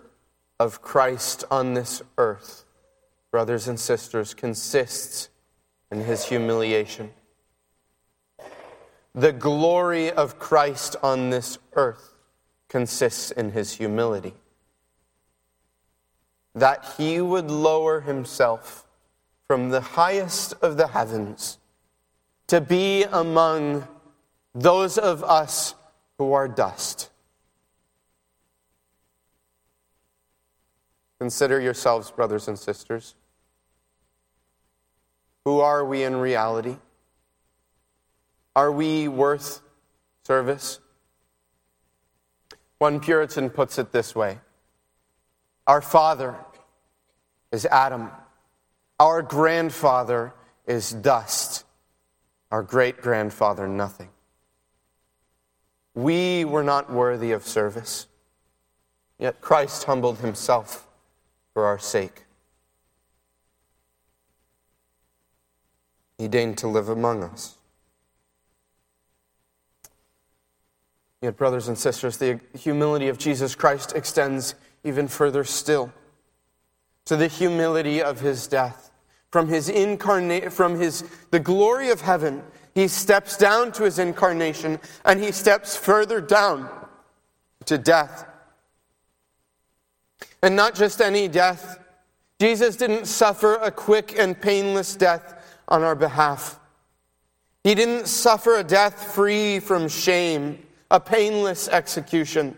of 0.59 0.81
Christ 0.81 1.43
on 1.51 1.73
this 1.73 2.01
earth, 2.17 2.65
brothers 3.31 3.67
and 3.67 3.79
sisters, 3.79 4.33
consists 4.33 5.29
in 5.91 6.01
his 6.01 6.25
humiliation. 6.25 7.11
The 9.13 9.31
glory 9.31 10.11
of 10.11 10.39
Christ 10.39 10.95
on 11.01 11.29
this 11.29 11.57
earth 11.73 12.15
consists 12.67 13.31
in 13.31 13.51
his 13.51 13.73
humility. 13.73 14.33
That 16.53 16.85
he 16.97 17.21
would 17.21 17.49
lower 17.49 18.01
himself 18.01 18.84
from 19.47 19.69
the 19.69 19.81
highest 19.81 20.53
of 20.61 20.77
the 20.77 20.87
heavens 20.87 21.59
to 22.47 22.61
be 22.61 23.03
among 23.03 23.87
those 24.53 24.97
of 24.97 25.23
us 25.23 25.75
who 26.17 26.33
are 26.33 26.47
dust. 26.47 27.09
Consider 31.19 31.59
yourselves, 31.59 32.11
brothers 32.11 32.47
and 32.47 32.57
sisters. 32.57 33.15
Who 35.45 35.59
are 35.59 35.85
we 35.85 36.03
in 36.03 36.15
reality? 36.15 36.77
Are 38.55 38.71
we 38.71 39.07
worth 39.07 39.61
service? 40.23 40.79
One 42.77 42.99
Puritan 42.99 43.49
puts 43.49 43.77
it 43.77 43.91
this 43.91 44.15
way 44.15 44.39
Our 45.67 45.81
father 45.81 46.35
is 47.51 47.65
Adam, 47.65 48.11
our 48.99 49.21
grandfather 49.21 50.33
is 50.65 50.91
dust, 50.91 51.65
our 52.51 52.63
great 52.63 53.01
grandfather, 53.01 53.67
nothing. 53.67 54.09
We 55.93 56.45
were 56.45 56.63
not 56.63 56.91
worthy 56.91 57.31
of 57.31 57.47
service, 57.47 58.07
yet 59.17 59.41
Christ 59.41 59.83
humbled 59.85 60.19
himself 60.19 60.87
for 61.53 61.65
our 61.65 61.79
sake. 61.79 62.23
He 66.17 66.27
deigned 66.27 66.57
to 66.59 66.67
live 66.67 66.89
among 66.89 67.23
us. 67.23 67.55
Yet, 71.21 71.37
brothers 71.37 71.67
and 71.67 71.77
sisters, 71.77 72.17
the 72.17 72.39
humility 72.57 73.07
of 73.07 73.17
Jesus 73.17 73.55
Christ 73.55 73.93
extends 73.95 74.55
even 74.83 75.07
further 75.07 75.43
still 75.43 75.91
to 77.05 77.15
the 77.15 77.27
humility 77.27 78.01
of 78.01 78.19
his 78.19 78.47
death. 78.47 78.84
From 79.35 79.49
his 79.49 79.67
incarnate, 79.67 80.53
from 80.53 80.79
his 80.79 81.03
the 81.29 81.41
glory 81.41 81.89
of 81.89 81.99
heaven, 81.99 82.41
he 82.73 82.87
steps 82.87 83.35
down 83.35 83.73
to 83.73 83.83
his 83.83 83.99
incarnation 83.99 84.79
and 85.03 85.21
he 85.21 85.33
steps 85.33 85.75
further 85.75 86.21
down 86.21 86.69
to 87.65 87.77
death. 87.77 88.25
And 90.41 90.55
not 90.55 90.73
just 90.73 91.01
any 91.01 91.27
death. 91.27 91.79
Jesus 92.39 92.77
didn't 92.77 93.07
suffer 93.07 93.55
a 93.55 93.71
quick 93.71 94.17
and 94.17 94.39
painless 94.39 94.95
death 94.95 95.61
on 95.67 95.83
our 95.83 95.95
behalf. 95.95 96.57
He 97.65 97.75
didn't 97.75 98.07
suffer 98.07 98.55
a 98.55 98.63
death 98.63 99.15
free 99.15 99.59
from 99.59 99.89
shame 99.89 100.59
a 100.89 101.01
painless 101.01 101.67
execution. 101.67 102.57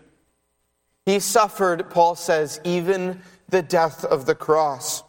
He 1.06 1.18
suffered, 1.18 1.90
Paul 1.90 2.14
says, 2.14 2.60
even 2.62 3.20
the 3.48 3.62
death 3.62 4.04
of 4.04 4.26
the 4.26 4.36
cross. 4.36 5.02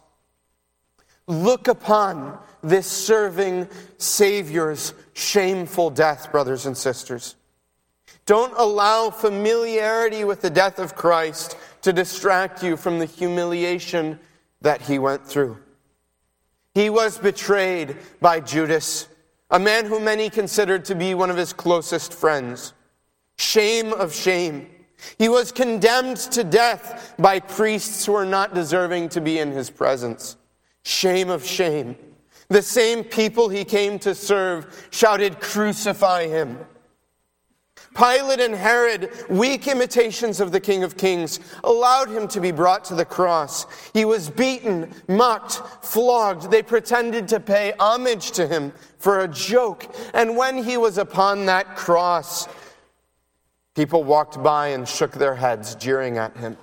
Look 1.30 1.68
upon 1.68 2.36
this 2.60 2.88
serving 2.88 3.68
Savior's 3.98 4.94
shameful 5.12 5.90
death, 5.90 6.32
brothers 6.32 6.66
and 6.66 6.76
sisters. 6.76 7.36
Don't 8.26 8.52
allow 8.56 9.10
familiarity 9.10 10.24
with 10.24 10.40
the 10.40 10.50
death 10.50 10.80
of 10.80 10.96
Christ 10.96 11.56
to 11.82 11.92
distract 11.92 12.64
you 12.64 12.76
from 12.76 12.98
the 12.98 13.06
humiliation 13.06 14.18
that 14.62 14.82
he 14.82 14.98
went 14.98 15.24
through. 15.24 15.56
He 16.74 16.90
was 16.90 17.16
betrayed 17.16 17.96
by 18.20 18.40
Judas, 18.40 19.06
a 19.52 19.58
man 19.60 19.86
who 19.86 20.00
many 20.00 20.30
considered 20.30 20.84
to 20.86 20.96
be 20.96 21.14
one 21.14 21.30
of 21.30 21.36
his 21.36 21.52
closest 21.52 22.12
friends. 22.12 22.72
Shame 23.38 23.92
of 23.92 24.12
shame. 24.12 24.68
He 25.16 25.28
was 25.28 25.52
condemned 25.52 26.16
to 26.16 26.42
death 26.42 27.14
by 27.20 27.38
priests 27.38 28.04
who 28.04 28.14
were 28.14 28.26
not 28.26 28.52
deserving 28.52 29.10
to 29.10 29.20
be 29.20 29.38
in 29.38 29.52
his 29.52 29.70
presence. 29.70 30.36
Shame 30.90 31.30
of 31.30 31.46
shame. 31.46 31.94
The 32.48 32.62
same 32.62 33.04
people 33.04 33.48
he 33.48 33.64
came 33.64 34.00
to 34.00 34.12
serve 34.12 34.88
shouted, 34.90 35.38
Crucify 35.38 36.26
him. 36.26 36.58
Pilate 37.96 38.40
and 38.40 38.54
Herod, 38.56 39.10
weak 39.28 39.68
imitations 39.68 40.40
of 40.40 40.50
the 40.50 40.58
King 40.58 40.82
of 40.82 40.96
Kings, 40.96 41.38
allowed 41.62 42.08
him 42.08 42.26
to 42.28 42.40
be 42.40 42.50
brought 42.50 42.84
to 42.86 42.96
the 42.96 43.04
cross. 43.04 43.66
He 43.94 44.04
was 44.04 44.30
beaten, 44.30 44.92
mocked, 45.08 45.62
flogged. 45.84 46.50
They 46.50 46.62
pretended 46.62 47.28
to 47.28 47.38
pay 47.38 47.72
homage 47.78 48.32
to 48.32 48.48
him 48.48 48.72
for 48.98 49.20
a 49.20 49.28
joke. 49.28 49.94
And 50.12 50.36
when 50.36 50.62
he 50.62 50.76
was 50.76 50.98
upon 50.98 51.46
that 51.46 51.76
cross, 51.76 52.48
People 53.76 54.02
walked 54.02 54.42
by 54.42 54.68
and 54.68 54.86
shook 54.86 55.12
their 55.12 55.34
heads, 55.34 55.74
jeering 55.76 56.18
at 56.18 56.36
him. 56.36 56.56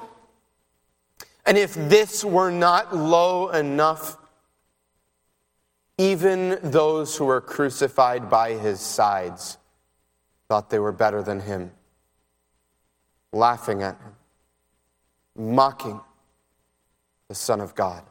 And 1.47 1.57
if 1.57 1.73
this 1.73 2.23
were 2.23 2.51
not 2.51 2.95
low 2.95 3.49
enough, 3.49 4.17
even 5.97 6.59
those 6.61 7.15
who 7.15 7.25
were 7.25 7.41
crucified 7.41 8.29
by 8.29 8.51
his 8.51 8.79
sides 8.79 9.57
thought 10.47 10.69
they 10.69 10.77
were 10.77 10.91
better 10.91 11.23
than 11.23 11.39
him, 11.39 11.71
laughing 13.31 13.81
at 13.81 13.97
him, 13.99 15.55
mocking 15.55 15.99
the 17.29 17.35
Son 17.35 17.61
of 17.61 17.73
God. 17.73 18.03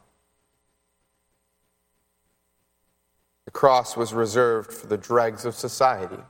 The 3.45 3.51
cross 3.51 3.95
was 3.95 4.13
reserved 4.13 4.73
for 4.73 4.87
the 4.87 4.97
dregs 4.97 5.45
of 5.45 5.55
society, 5.55 6.21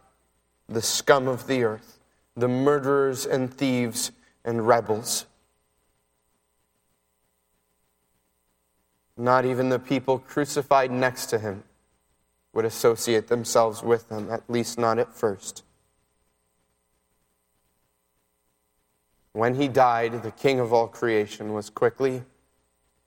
the 0.69 0.81
scum 0.81 1.27
of 1.27 1.47
the 1.47 1.63
earth 1.63 1.97
the 2.37 2.47
murderers 2.47 3.25
and 3.25 3.51
thieves 3.51 4.11
and 4.45 4.65
rebels. 4.65 5.25
Not 9.17 9.45
even 9.45 9.69
the 9.69 9.79
people 9.79 10.19
crucified 10.19 10.91
next 10.91 11.25
to 11.27 11.39
him 11.39 11.63
would 12.53 12.65
associate 12.65 13.27
themselves 13.27 13.81
with 13.81 14.09
him, 14.09 14.31
at 14.31 14.47
least 14.49 14.77
not 14.77 14.99
at 14.99 15.13
first. 15.13 15.63
When 19.33 19.55
he 19.55 19.67
died, 19.67 20.23
the 20.23 20.31
king 20.31 20.59
of 20.59 20.73
all 20.73 20.87
creation 20.87 21.53
was 21.53 21.69
quickly 21.69 22.23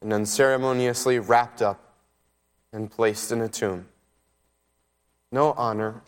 and 0.01 0.13
unceremoniously 0.13 1.19
wrapped 1.19 1.63
up 1.63 1.95
and 2.73 2.91
placed 2.91 3.33
in 3.33 3.41
a 3.41 3.49
tomb. 3.49 3.87
No 5.33 5.53
honor, 5.53 6.03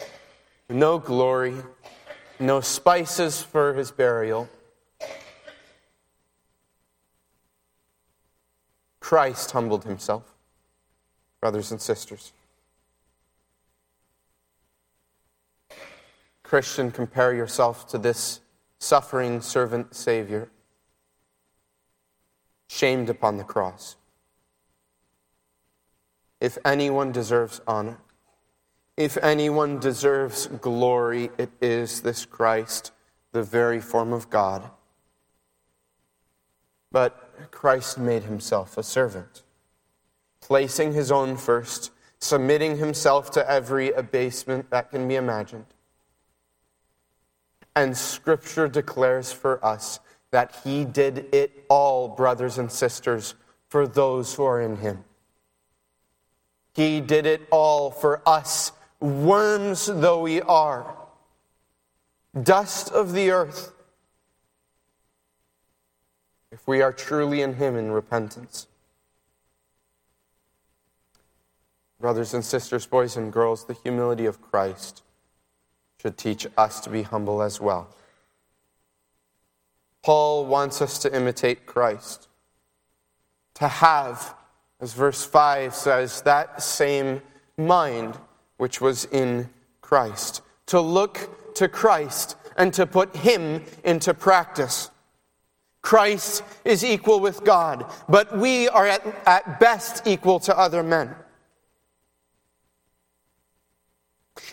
no 0.68 0.98
glory, 0.98 1.56
no 2.38 2.60
spices 2.60 3.42
for 3.42 3.74
his 3.74 3.90
burial. 3.90 4.48
Christ 9.12 9.50
humbled 9.50 9.84
himself, 9.84 10.34
brothers 11.38 11.70
and 11.70 11.78
sisters. 11.78 12.32
Christian, 16.42 16.90
compare 16.90 17.34
yourself 17.34 17.86
to 17.88 17.98
this 17.98 18.40
suffering 18.78 19.42
servant 19.42 19.94
Savior, 19.94 20.48
shamed 22.70 23.10
upon 23.10 23.36
the 23.36 23.44
cross. 23.44 23.96
If 26.40 26.56
anyone 26.64 27.12
deserves 27.12 27.60
honor, 27.66 27.98
if 28.96 29.18
anyone 29.18 29.78
deserves 29.78 30.46
glory, 30.46 31.28
it 31.36 31.50
is 31.60 32.00
this 32.00 32.24
Christ, 32.24 32.92
the 33.32 33.42
very 33.42 33.78
form 33.78 34.14
of 34.14 34.30
God. 34.30 34.70
But 36.92 37.50
Christ 37.50 37.98
made 37.98 38.24
himself 38.24 38.76
a 38.78 38.82
servant, 38.82 39.42
placing 40.40 40.92
his 40.92 41.10
own 41.10 41.36
first, 41.36 41.90
submitting 42.20 42.76
himself 42.76 43.30
to 43.32 43.50
every 43.50 43.90
abasement 43.90 44.70
that 44.70 44.90
can 44.90 45.08
be 45.08 45.16
imagined. 45.16 45.66
And 47.74 47.96
Scripture 47.96 48.68
declares 48.68 49.32
for 49.32 49.64
us 49.64 49.98
that 50.30 50.60
he 50.62 50.84
did 50.84 51.26
it 51.32 51.64
all, 51.68 52.08
brothers 52.08 52.58
and 52.58 52.70
sisters, 52.70 53.34
for 53.68 53.86
those 53.86 54.34
who 54.34 54.44
are 54.44 54.60
in 54.60 54.76
him. 54.76 55.04
He 56.74 57.00
did 57.00 57.26
it 57.26 57.42
all 57.50 57.90
for 57.90 58.20
us, 58.26 58.72
worms 59.00 59.86
though 59.86 60.20
we 60.20 60.42
are, 60.42 60.94
dust 62.40 62.90
of 62.92 63.12
the 63.12 63.30
earth, 63.30 63.72
if 66.52 66.68
we 66.68 66.82
are 66.82 66.92
truly 66.92 67.40
in 67.40 67.54
Him 67.54 67.76
in 67.76 67.90
repentance. 67.90 68.68
Brothers 71.98 72.34
and 72.34 72.44
sisters, 72.44 72.84
boys 72.84 73.16
and 73.16 73.32
girls, 73.32 73.64
the 73.64 73.74
humility 73.74 74.26
of 74.26 74.42
Christ 74.42 75.02
should 76.00 76.18
teach 76.18 76.46
us 76.58 76.80
to 76.80 76.90
be 76.90 77.02
humble 77.02 77.42
as 77.42 77.60
well. 77.60 77.88
Paul 80.02 80.46
wants 80.46 80.82
us 80.82 80.98
to 80.98 81.16
imitate 81.16 81.64
Christ, 81.64 82.28
to 83.54 83.68
have, 83.68 84.34
as 84.80 84.92
verse 84.94 85.24
5 85.24 85.74
says, 85.74 86.22
that 86.22 86.60
same 86.60 87.22
mind 87.56 88.18
which 88.56 88.80
was 88.80 89.04
in 89.06 89.48
Christ, 89.80 90.42
to 90.66 90.80
look 90.80 91.54
to 91.54 91.68
Christ 91.68 92.36
and 92.56 92.74
to 92.74 92.84
put 92.84 93.14
Him 93.16 93.62
into 93.84 94.12
practice. 94.12 94.90
Christ 95.82 96.44
is 96.64 96.84
equal 96.84 97.18
with 97.20 97.44
God, 97.44 97.84
but 98.08 98.38
we 98.38 98.68
are 98.68 98.86
at, 98.86 99.04
at 99.26 99.58
best 99.60 100.06
equal 100.06 100.38
to 100.40 100.56
other 100.56 100.82
men. 100.82 101.14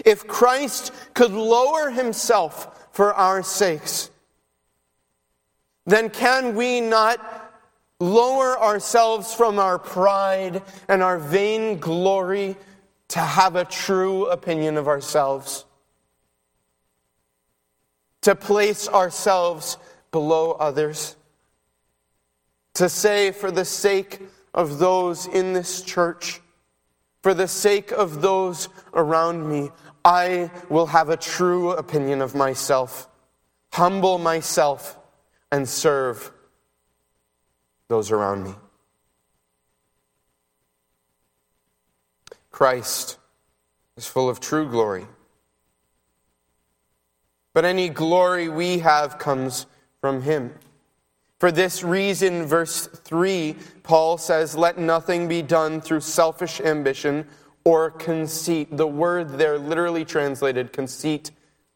If 0.03 0.27
Christ 0.27 0.91
could 1.13 1.31
lower 1.31 1.91
himself 1.91 2.89
for 2.91 3.13
our 3.13 3.43
sakes, 3.43 4.09
then 5.85 6.09
can 6.09 6.55
we 6.55 6.81
not 6.81 7.53
lower 7.99 8.59
ourselves 8.59 9.33
from 9.33 9.59
our 9.59 9.77
pride 9.77 10.63
and 10.87 11.03
our 11.03 11.19
vain 11.19 11.79
glory 11.79 12.55
to 13.09 13.19
have 13.19 13.55
a 13.55 13.65
true 13.65 14.25
opinion 14.27 14.77
of 14.77 14.87
ourselves? 14.87 15.65
To 18.21 18.35
place 18.35 18.87
ourselves 18.87 19.77
below 20.11 20.51
others? 20.53 21.15
To 22.75 22.89
say, 22.89 23.31
for 23.31 23.51
the 23.51 23.65
sake 23.65 24.21
of 24.53 24.79
those 24.79 25.27
in 25.27 25.53
this 25.53 25.81
church, 25.81 26.41
for 27.21 27.33
the 27.33 27.47
sake 27.47 27.91
of 27.91 28.21
those 28.21 28.69
around 28.93 29.47
me, 29.49 29.69
I 30.05 30.49
will 30.69 30.87
have 30.87 31.09
a 31.09 31.17
true 31.17 31.71
opinion 31.71 32.21
of 32.21 32.35
myself, 32.35 33.09
humble 33.73 34.17
myself, 34.17 34.97
and 35.51 35.67
serve 35.67 36.31
those 37.89 38.11
around 38.11 38.43
me. 38.43 38.53
Christ 42.51 43.17
is 43.97 44.07
full 44.07 44.29
of 44.29 44.39
true 44.39 44.69
glory. 44.69 45.05
But 47.53 47.65
any 47.65 47.89
glory 47.89 48.47
we 48.47 48.79
have 48.79 49.17
comes 49.17 49.65
from 50.01 50.21
Him. 50.21 50.53
For 51.39 51.51
this 51.51 51.83
reason, 51.83 52.45
verse 52.45 52.87
3, 52.87 53.55
Paul 53.83 54.17
says, 54.17 54.57
Let 54.57 54.77
nothing 54.77 55.27
be 55.29 55.41
done 55.41 55.79
through 55.79 56.01
selfish 56.01 56.59
ambition 56.59 57.25
or 57.63 57.91
conceit. 57.91 58.75
The 58.75 58.87
word 58.87 59.37
there, 59.37 59.57
literally 59.57 60.03
translated 60.03 60.73
conceit, 60.73 61.31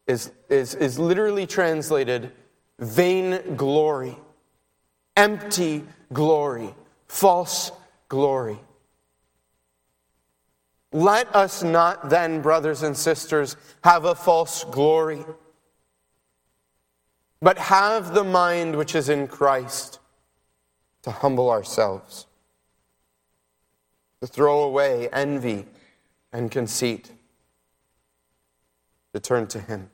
is, 0.06 0.32
is, 0.50 0.74
is 0.74 0.98
literally 0.98 1.46
translated 1.46 2.30
vain 2.78 3.56
glory, 3.56 4.18
empty 5.16 5.84
glory, 6.12 6.74
false 7.08 7.72
glory. 8.10 8.58
Let 10.92 11.34
us 11.34 11.62
not 11.62 12.10
then, 12.10 12.42
brothers 12.42 12.82
and 12.82 12.96
sisters, 12.96 13.56
have 13.82 14.04
a 14.04 14.14
false 14.14 14.62
glory 14.64 15.24
but 17.44 17.58
have 17.58 18.14
the 18.14 18.24
mind 18.24 18.74
which 18.74 18.94
is 18.94 19.10
in 19.10 19.28
Christ 19.28 19.98
to 21.02 21.10
humble 21.10 21.50
ourselves, 21.50 22.24
to 24.22 24.26
throw 24.26 24.62
away 24.62 25.10
envy 25.10 25.66
and 26.32 26.50
conceit, 26.50 27.10
to 29.12 29.20
turn 29.20 29.46
to 29.48 29.60
Him. 29.60 29.90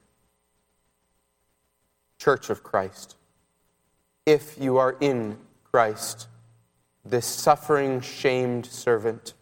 Church 2.20 2.50
of 2.50 2.62
Christ, 2.62 3.16
if 4.24 4.56
you 4.56 4.78
are 4.78 4.96
in 5.00 5.36
Christ, 5.64 6.28
this 7.04 7.26
suffering, 7.26 8.00
shamed 8.00 8.64
servant, 8.64 9.34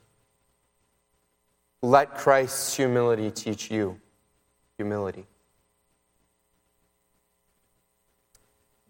let 1.82 2.14
Christ's 2.14 2.74
humility 2.74 3.30
teach 3.30 3.70
you 3.70 4.00
humility. 4.78 5.26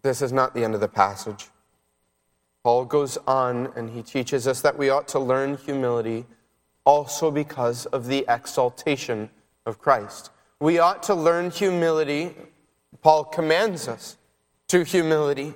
This 0.01 0.21
is 0.21 0.31
not 0.31 0.53
the 0.53 0.63
end 0.63 0.75
of 0.75 0.81
the 0.81 0.87
passage. 0.87 1.49
Paul 2.63 2.85
goes 2.85 3.17
on 3.27 3.71
and 3.75 3.89
he 3.89 4.01
teaches 4.01 4.47
us 4.47 4.61
that 4.61 4.77
we 4.77 4.89
ought 4.89 5.07
to 5.09 5.19
learn 5.19 5.57
humility 5.57 6.25
also 6.85 7.31
because 7.31 7.85
of 7.87 8.07
the 8.07 8.25
exaltation 8.27 9.29
of 9.65 9.79
Christ. 9.79 10.31
We 10.59 10.79
ought 10.79 11.03
to 11.03 11.15
learn 11.15 11.51
humility, 11.51 12.35
Paul 13.01 13.25
commands 13.25 13.87
us 13.87 14.17
to 14.67 14.83
humility 14.83 15.53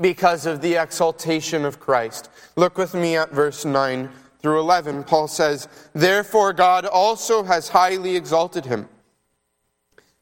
because 0.00 0.46
of 0.46 0.60
the 0.60 0.74
exaltation 0.74 1.64
of 1.64 1.80
Christ. 1.80 2.28
Look 2.56 2.76
with 2.76 2.94
me 2.94 3.16
at 3.16 3.30
verse 3.30 3.64
9 3.64 4.10
through 4.40 4.60
11. 4.60 5.04
Paul 5.04 5.28
says, 5.28 5.68
Therefore, 5.94 6.52
God 6.52 6.84
also 6.84 7.42
has 7.44 7.68
highly 7.68 8.16
exalted 8.16 8.64
him 8.64 8.88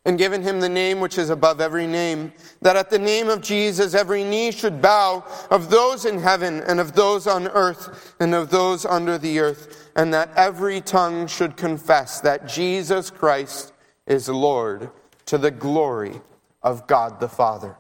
and 0.05 0.17
given 0.17 0.43
him 0.43 0.61
the 0.61 0.69
name 0.69 1.01
which 1.01 1.19
is 1.19 1.29
above 1.29 1.61
every 1.61 1.87
name, 1.87 2.33
that 2.63 2.77
at 2.77 2.89
the 2.89 2.99
name 2.99 3.29
of 3.29 3.43
Jesus 3.43 3.95
every 3.95 4.25
knee 4.25 4.51
should 4.51 4.81
bow 4.81 5.25
of 5.51 5.71
those 5.71 6.07
in 6.07 6.19
heaven 6.19 6.61
and 6.61 6.81
of 6.81 6.95
those 6.95 7.27
on 7.27 7.49
earth 7.49 8.15
and 8.19 8.35
of 8.35 8.51
those 8.51 8.87
under 8.87 9.19
the 9.19 9.39
earth, 9.39 9.91
and 9.97 10.13
that 10.15 10.31
every 10.37 10.81
tongue 10.81 11.27
should 11.27 11.57
confess 11.57 12.21
that 12.21 12.49
Jesus 12.49 13.11
Christ 13.11 13.73
is 14.07 14.29
Lord 14.29 14.91
to 15.27 15.37
the 15.37 15.51
glory 15.51 16.21
of 16.63 16.87
God 16.87 17.21
the 17.21 17.29
Father. 17.29 17.77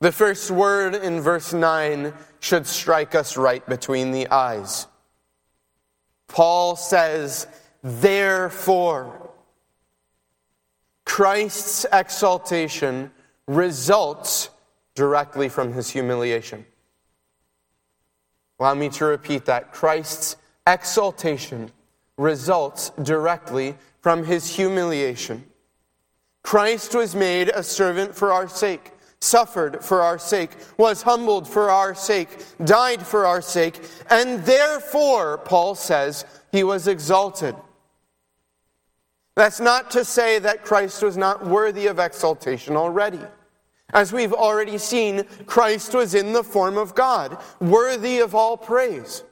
The 0.00 0.12
first 0.12 0.50
word 0.50 0.94
in 0.94 1.20
verse 1.20 1.52
9 1.52 2.12
should 2.40 2.66
strike 2.66 3.14
us 3.14 3.36
right 3.36 3.66
between 3.68 4.12
the 4.12 4.28
eyes. 4.28 4.86
Paul 6.28 6.76
says, 6.76 7.48
Therefore, 7.82 9.17
Christ's 11.08 11.86
exaltation 11.90 13.10
results 13.48 14.50
directly 14.94 15.48
from 15.48 15.72
his 15.72 15.88
humiliation. 15.88 16.64
Allow 18.60 18.74
me 18.74 18.90
to 18.90 19.06
repeat 19.06 19.46
that. 19.46 19.72
Christ's 19.72 20.36
exaltation 20.66 21.72
results 22.18 22.90
directly 23.02 23.74
from 24.00 24.22
his 24.22 24.54
humiliation. 24.54 25.44
Christ 26.44 26.94
was 26.94 27.16
made 27.16 27.48
a 27.48 27.62
servant 27.62 28.14
for 28.14 28.30
our 28.30 28.46
sake, 28.46 28.92
suffered 29.20 29.82
for 29.82 30.02
our 30.02 30.18
sake, 30.18 30.50
was 30.76 31.02
humbled 31.02 31.48
for 31.48 31.70
our 31.70 31.94
sake, 31.94 32.28
died 32.64 33.04
for 33.04 33.26
our 33.26 33.40
sake, 33.40 33.80
and 34.10 34.44
therefore, 34.44 35.38
Paul 35.38 35.74
says, 35.74 36.26
he 36.52 36.62
was 36.62 36.86
exalted. 36.86 37.56
That's 39.38 39.60
not 39.60 39.92
to 39.92 40.04
say 40.04 40.40
that 40.40 40.64
Christ 40.64 41.00
was 41.00 41.16
not 41.16 41.46
worthy 41.46 41.86
of 41.86 42.00
exaltation 42.00 42.74
already. 42.74 43.20
As 43.92 44.12
we've 44.12 44.32
already 44.32 44.78
seen, 44.78 45.22
Christ 45.46 45.94
was 45.94 46.16
in 46.16 46.32
the 46.32 46.42
form 46.42 46.76
of 46.76 46.96
God, 46.96 47.40
worthy 47.60 48.18
of 48.18 48.34
all 48.34 48.56
praise. 48.56 49.22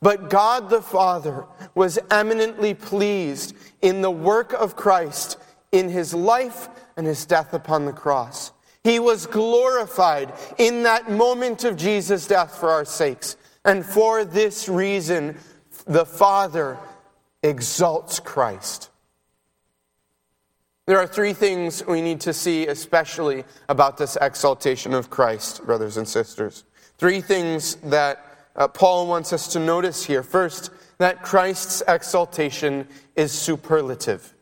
But 0.00 0.30
God 0.30 0.70
the 0.70 0.80
Father 0.80 1.44
was 1.74 1.98
eminently 2.08 2.72
pleased 2.72 3.56
in 3.82 4.00
the 4.00 4.12
work 4.12 4.52
of 4.52 4.76
Christ 4.76 5.38
in 5.72 5.88
his 5.88 6.14
life 6.14 6.68
and 6.96 7.04
his 7.04 7.26
death 7.26 7.52
upon 7.52 7.86
the 7.86 7.92
cross. 7.92 8.52
He 8.84 9.00
was 9.00 9.26
glorified 9.26 10.32
in 10.56 10.84
that 10.84 11.10
moment 11.10 11.64
of 11.64 11.76
Jesus' 11.76 12.28
death 12.28 12.56
for 12.56 12.70
our 12.70 12.84
sakes. 12.84 13.36
And 13.64 13.84
for 13.84 14.24
this 14.24 14.68
reason, 14.68 15.36
the 15.84 16.06
Father 16.06 16.78
exalts 17.42 18.20
Christ. 18.20 18.89
There 20.90 20.98
are 20.98 21.06
three 21.06 21.34
things 21.34 21.86
we 21.86 22.02
need 22.02 22.20
to 22.22 22.32
see, 22.32 22.66
especially 22.66 23.44
about 23.68 23.96
this 23.96 24.18
exaltation 24.20 24.92
of 24.92 25.08
Christ, 25.08 25.64
brothers 25.64 25.98
and 25.98 26.08
sisters. 26.08 26.64
Three 26.98 27.20
things 27.20 27.76
that 27.76 28.48
uh, 28.56 28.66
Paul 28.66 29.06
wants 29.06 29.32
us 29.32 29.46
to 29.52 29.60
notice 29.60 30.04
here. 30.04 30.24
First, 30.24 30.70
that 30.98 31.22
Christ's 31.22 31.80
exaltation 31.86 32.88
is 33.14 33.30
superlative. 33.30 34.34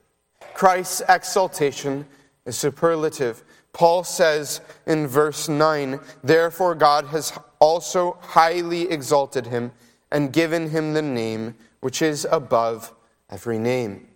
Christ's 0.55 1.03
exaltation 1.07 2.07
is 2.47 2.57
superlative. 2.57 3.45
Paul 3.75 4.03
says 4.03 4.63
in 4.87 5.07
verse 5.07 5.51
9, 5.51 6.01
Therefore 6.25 6.75
God 6.75 7.09
has 7.09 7.31
also 7.59 8.17
highly 8.23 8.91
exalted 8.91 9.49
him 9.49 9.71
and 10.11 10.33
given 10.33 10.71
him 10.71 10.95
the 10.95 11.03
name 11.03 11.57
which 11.83 12.01
is 12.01 12.27
above 12.31 12.95
every 13.29 13.59
name. 13.59 14.08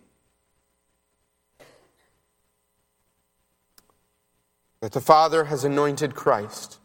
That 4.83 4.91
the 4.91 4.99
Father 4.99 5.45
has 5.45 5.63
anointed 5.63 6.13
Christ 6.13 6.77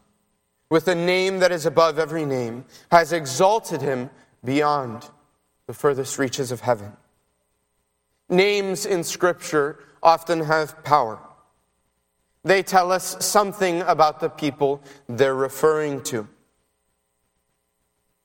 with 0.69 0.87
a 0.87 0.95
name 0.95 1.39
that 1.39 1.51
is 1.51 1.65
above 1.65 1.99
every 1.99 2.23
name, 2.23 2.63
has 2.91 3.11
exalted 3.11 3.81
him 3.81 4.09
beyond 4.41 5.09
the 5.67 5.73
furthest 5.73 6.17
reaches 6.17 6.49
of 6.49 6.61
heaven. 6.61 6.93
Names 8.29 8.85
in 8.85 9.03
Scripture 9.03 9.83
often 10.01 10.39
have 10.39 10.81
power. 10.85 11.19
They 12.45 12.63
tell 12.63 12.89
us 12.93 13.17
something 13.19 13.81
about 13.81 14.21
the 14.21 14.29
people 14.29 14.81
they're 15.09 15.35
referring 15.35 16.01
to. 16.03 16.25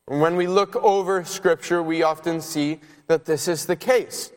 When 0.07 0.37
we 0.37 0.47
look 0.47 0.77
over 0.77 1.25
Scripture, 1.25 1.83
we 1.83 2.05
often 2.05 2.41
see 2.41 2.79
that 3.09 3.25
this 3.25 3.49
is 3.49 3.67
the 3.67 3.75
case. 3.75 4.31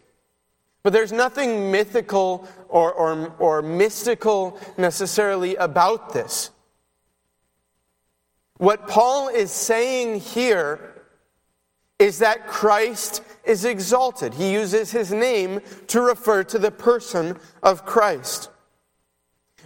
But 0.82 0.94
there's 0.94 1.12
nothing 1.12 1.70
mythical 1.70 2.48
or, 2.70 2.94
or, 2.94 3.34
or 3.40 3.62
mystical 3.62 4.60
necessarily 4.78 5.56
about 5.56 6.14
this. 6.14 6.52
What 8.58 8.88
Paul 8.88 9.28
is 9.30 9.52
saying 9.52 10.20
here 10.20 11.04
is 12.00 12.20
that 12.20 12.48
Christ 12.48 13.22
is 13.44 13.66
exalted. 13.66 14.34
He 14.34 14.52
uses 14.52 14.92
his 14.92 15.12
name 15.12 15.62
to 15.88 16.02
refer 16.02 16.44
to 16.46 16.60
the 16.60 16.72
person 16.72 17.38
of 17.64 17.86
Christ. 17.86 18.50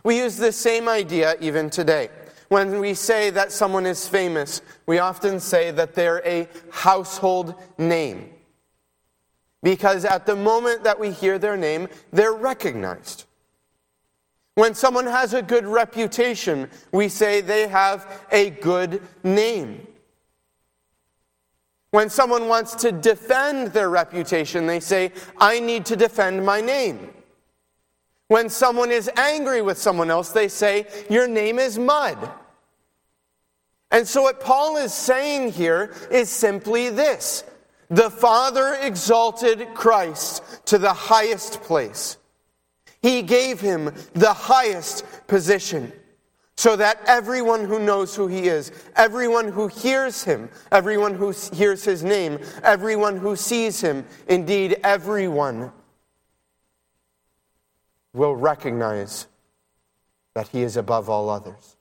We 0.03 0.17
use 0.17 0.37
the 0.37 0.51
same 0.51 0.87
idea 0.87 1.35
even 1.39 1.69
today. 1.69 2.09
When 2.49 2.79
we 2.79 2.93
say 2.95 3.29
that 3.29 3.51
someone 3.51 3.85
is 3.85 4.07
famous, 4.07 4.61
we 4.85 4.99
often 4.99 5.39
say 5.39 5.71
that 5.71 5.93
they're 5.93 6.21
a 6.25 6.49
household 6.69 7.55
name. 7.77 8.29
Because 9.63 10.05
at 10.05 10.25
the 10.25 10.35
moment 10.35 10.83
that 10.83 10.99
we 10.99 11.11
hear 11.11 11.37
their 11.37 11.57
name, 11.57 11.87
they're 12.11 12.33
recognized. 12.33 13.25
When 14.55 14.73
someone 14.73 15.05
has 15.05 15.33
a 15.33 15.41
good 15.41 15.65
reputation, 15.65 16.69
we 16.91 17.07
say 17.07 17.41
they 17.41 17.67
have 17.67 18.25
a 18.31 18.49
good 18.49 19.01
name. 19.23 19.87
When 21.91 22.09
someone 22.09 22.47
wants 22.47 22.75
to 22.75 22.91
defend 22.91 23.67
their 23.69 23.89
reputation, 23.89 24.65
they 24.65 24.79
say, 24.79 25.11
I 25.37 25.59
need 25.59 25.85
to 25.85 25.95
defend 25.95 26.45
my 26.45 26.61
name. 26.61 27.13
When 28.27 28.49
someone 28.49 28.91
is 28.91 29.09
angry 29.17 29.61
with 29.61 29.77
someone 29.77 30.09
else, 30.09 30.31
they 30.31 30.47
say, 30.47 30.87
Your 31.09 31.27
name 31.27 31.59
is 31.59 31.77
mud. 31.77 32.17
And 33.91 34.07
so, 34.07 34.21
what 34.21 34.39
Paul 34.39 34.77
is 34.77 34.93
saying 34.93 35.51
here 35.51 35.93
is 36.09 36.29
simply 36.29 36.89
this 36.89 37.43
the 37.91 38.09
Father 38.09 38.77
exalted 38.81 39.67
Christ 39.73 40.65
to 40.67 40.77
the 40.77 40.93
highest 40.93 41.61
place. 41.61 42.17
He 43.01 43.21
gave 43.21 43.59
him 43.59 43.93
the 44.13 44.33
highest 44.33 45.05
position 45.27 45.91
so 46.55 46.75
that 46.77 47.01
everyone 47.05 47.65
who 47.65 47.79
knows 47.79 48.15
who 48.15 48.27
he 48.27 48.47
is, 48.47 48.71
everyone 48.95 49.51
who 49.51 49.67
hears 49.67 50.23
him, 50.23 50.49
everyone 50.71 51.15
who 51.15 51.33
hears 51.53 51.83
his 51.83 52.03
name, 52.03 52.39
everyone 52.63 53.17
who 53.17 53.35
sees 53.35 53.81
him, 53.81 54.05
indeed 54.27 54.77
everyone, 54.83 55.71
will 58.13 58.35
recognize 58.35 59.27
that 60.33 60.47
he 60.47 60.61
is 60.61 60.77
above 60.77 61.09
all 61.09 61.29
others. 61.29 61.75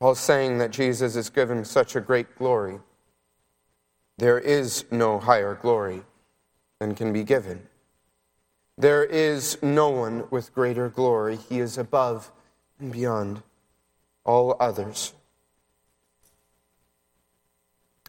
Paul's 0.00 0.20
saying 0.20 0.58
that 0.58 0.70
Jesus 0.70 1.16
is 1.16 1.28
given 1.28 1.64
such 1.64 1.96
a 1.96 2.00
great 2.00 2.36
glory. 2.36 2.78
There 4.16 4.38
is 4.38 4.84
no 4.90 5.18
higher 5.18 5.54
glory 5.54 6.02
than 6.78 6.94
can 6.94 7.12
be 7.12 7.24
given. 7.24 7.66
There 8.76 9.04
is 9.04 9.58
no 9.60 9.88
one 9.88 10.24
with 10.30 10.54
greater 10.54 10.88
glory. 10.88 11.36
He 11.36 11.58
is 11.58 11.78
above 11.78 12.30
and 12.78 12.92
beyond 12.92 13.42
all 14.24 14.56
others. 14.60 15.14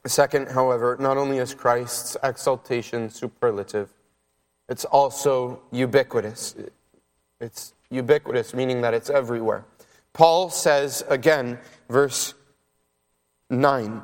Second, 0.06 0.50
however, 0.50 0.96
not 1.00 1.18
only 1.18 1.40
is 1.40 1.54
Christ's 1.54 2.16
exaltation 2.24 3.10
superlative, 3.10 3.90
it's 4.68 4.86
also 4.86 5.62
ubiquitous. 5.72 6.56
It's 7.42 7.74
ubiquitous, 7.90 8.54
meaning 8.54 8.82
that 8.82 8.94
it's 8.94 9.10
everywhere. 9.10 9.66
Paul 10.20 10.50
says 10.50 11.02
again, 11.08 11.58
verse 11.88 12.34
9, 13.50 14.02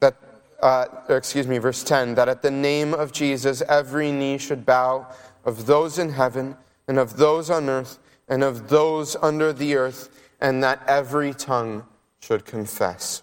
that, 0.00 0.14
uh, 0.60 0.84
excuse 1.08 1.48
me, 1.48 1.56
verse 1.56 1.82
10, 1.82 2.16
that 2.16 2.28
at 2.28 2.42
the 2.42 2.50
name 2.50 2.92
of 2.92 3.12
Jesus 3.12 3.62
every 3.66 4.12
knee 4.12 4.36
should 4.36 4.66
bow 4.66 5.10
of 5.42 5.64
those 5.64 5.98
in 5.98 6.10
heaven 6.10 6.58
and 6.86 6.98
of 6.98 7.16
those 7.16 7.48
on 7.48 7.70
earth 7.70 7.98
and 8.28 8.44
of 8.44 8.68
those 8.68 9.16
under 9.22 9.54
the 9.54 9.74
earth, 9.74 10.10
and 10.38 10.62
that 10.62 10.82
every 10.86 11.32
tongue 11.32 11.86
should 12.20 12.44
confess. 12.44 13.22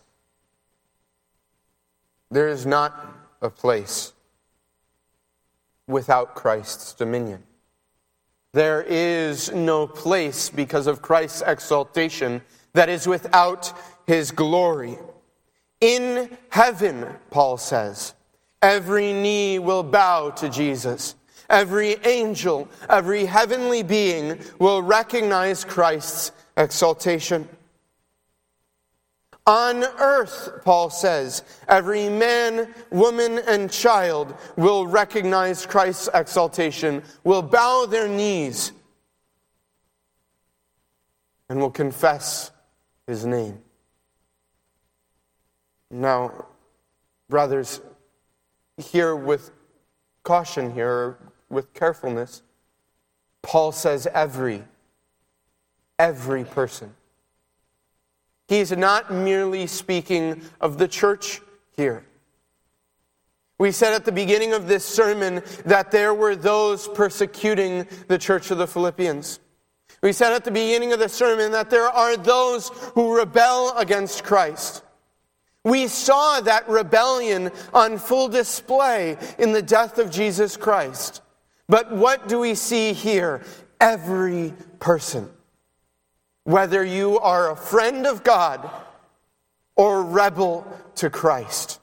There 2.31 2.47
is 2.47 2.65
not 2.65 3.05
a 3.39 3.51
place 3.51 4.13
without 5.85 6.33
Christ's 6.33 6.95
dominion. 6.95 7.43
There 8.53 8.81
is 8.81 9.51
no 9.53 9.87
place 9.87 10.49
because 10.49 10.87
of 10.87 11.01
Christ's 11.01 11.41
exaltation 11.45 12.41
that 12.73 12.89
is 12.89 13.07
without 13.07 13.71
his 14.07 14.31
glory. 14.31 14.97
In 15.79 16.37
heaven, 16.49 17.07
Paul 17.29 17.57
says, 17.57 18.13
every 18.61 19.13
knee 19.13 19.57
will 19.57 19.83
bow 19.83 20.31
to 20.31 20.49
Jesus. 20.49 21.15
Every 21.49 21.95
angel, 22.05 22.67
every 22.89 23.25
heavenly 23.25 23.83
being 23.83 24.39
will 24.59 24.81
recognize 24.81 25.65
Christ's 25.65 26.31
exaltation. 26.57 27.47
On 29.47 29.83
earth, 29.83 30.61
Paul 30.63 30.89
says, 30.91 31.43
every 31.67 32.09
man, 32.09 32.73
woman, 32.91 33.39
and 33.47 33.71
child 33.71 34.35
will 34.55 34.85
recognize 34.85 35.65
Christ's 35.65 36.09
exaltation, 36.13 37.01
will 37.23 37.41
bow 37.41 37.87
their 37.87 38.07
knees, 38.07 38.71
and 41.49 41.59
will 41.59 41.71
confess 41.71 42.51
his 43.07 43.25
name. 43.25 43.59
Now, 45.89 46.45
brothers, 47.27 47.81
here 48.77 49.15
with 49.15 49.51
caution 50.23 50.71
here, 50.71 51.17
with 51.49 51.73
carefulness, 51.73 52.43
Paul 53.41 53.71
says 53.71 54.07
every, 54.13 54.63
every 55.97 56.45
person. 56.45 56.95
He's 58.51 58.73
not 58.73 59.13
merely 59.13 59.65
speaking 59.65 60.41
of 60.59 60.77
the 60.77 60.85
church 60.85 61.39
here. 61.77 62.03
We 63.57 63.71
said 63.71 63.93
at 63.93 64.03
the 64.03 64.11
beginning 64.11 64.51
of 64.51 64.67
this 64.67 64.83
sermon 64.83 65.41
that 65.63 65.89
there 65.89 66.13
were 66.13 66.35
those 66.35 66.89
persecuting 66.89 67.87
the 68.09 68.17
church 68.17 68.51
of 68.51 68.57
the 68.57 68.67
Philippians. 68.67 69.39
We 70.03 70.11
said 70.11 70.33
at 70.33 70.43
the 70.43 70.51
beginning 70.51 70.91
of 70.91 70.99
the 70.99 71.07
sermon 71.07 71.53
that 71.53 71.69
there 71.69 71.87
are 71.87 72.17
those 72.17 72.67
who 72.93 73.15
rebel 73.15 73.71
against 73.77 74.25
Christ. 74.25 74.83
We 75.63 75.87
saw 75.87 76.41
that 76.41 76.67
rebellion 76.67 77.51
on 77.73 77.97
full 77.97 78.27
display 78.27 79.15
in 79.39 79.53
the 79.53 79.61
death 79.61 79.97
of 79.97 80.11
Jesus 80.11 80.57
Christ. 80.57 81.21
But 81.69 81.89
what 81.93 82.27
do 82.27 82.39
we 82.39 82.55
see 82.55 82.91
here? 82.91 83.45
Every 83.79 84.53
person, 84.81 85.29
whether 86.43 86.83
you 86.83 87.19
are 87.19 87.51
a 87.51 87.55
friend 87.55 88.07
of 88.07 88.23
God 88.23 88.69
or 89.75 90.03
rebel 90.03 90.65
to 90.95 91.09
Christ, 91.09 91.79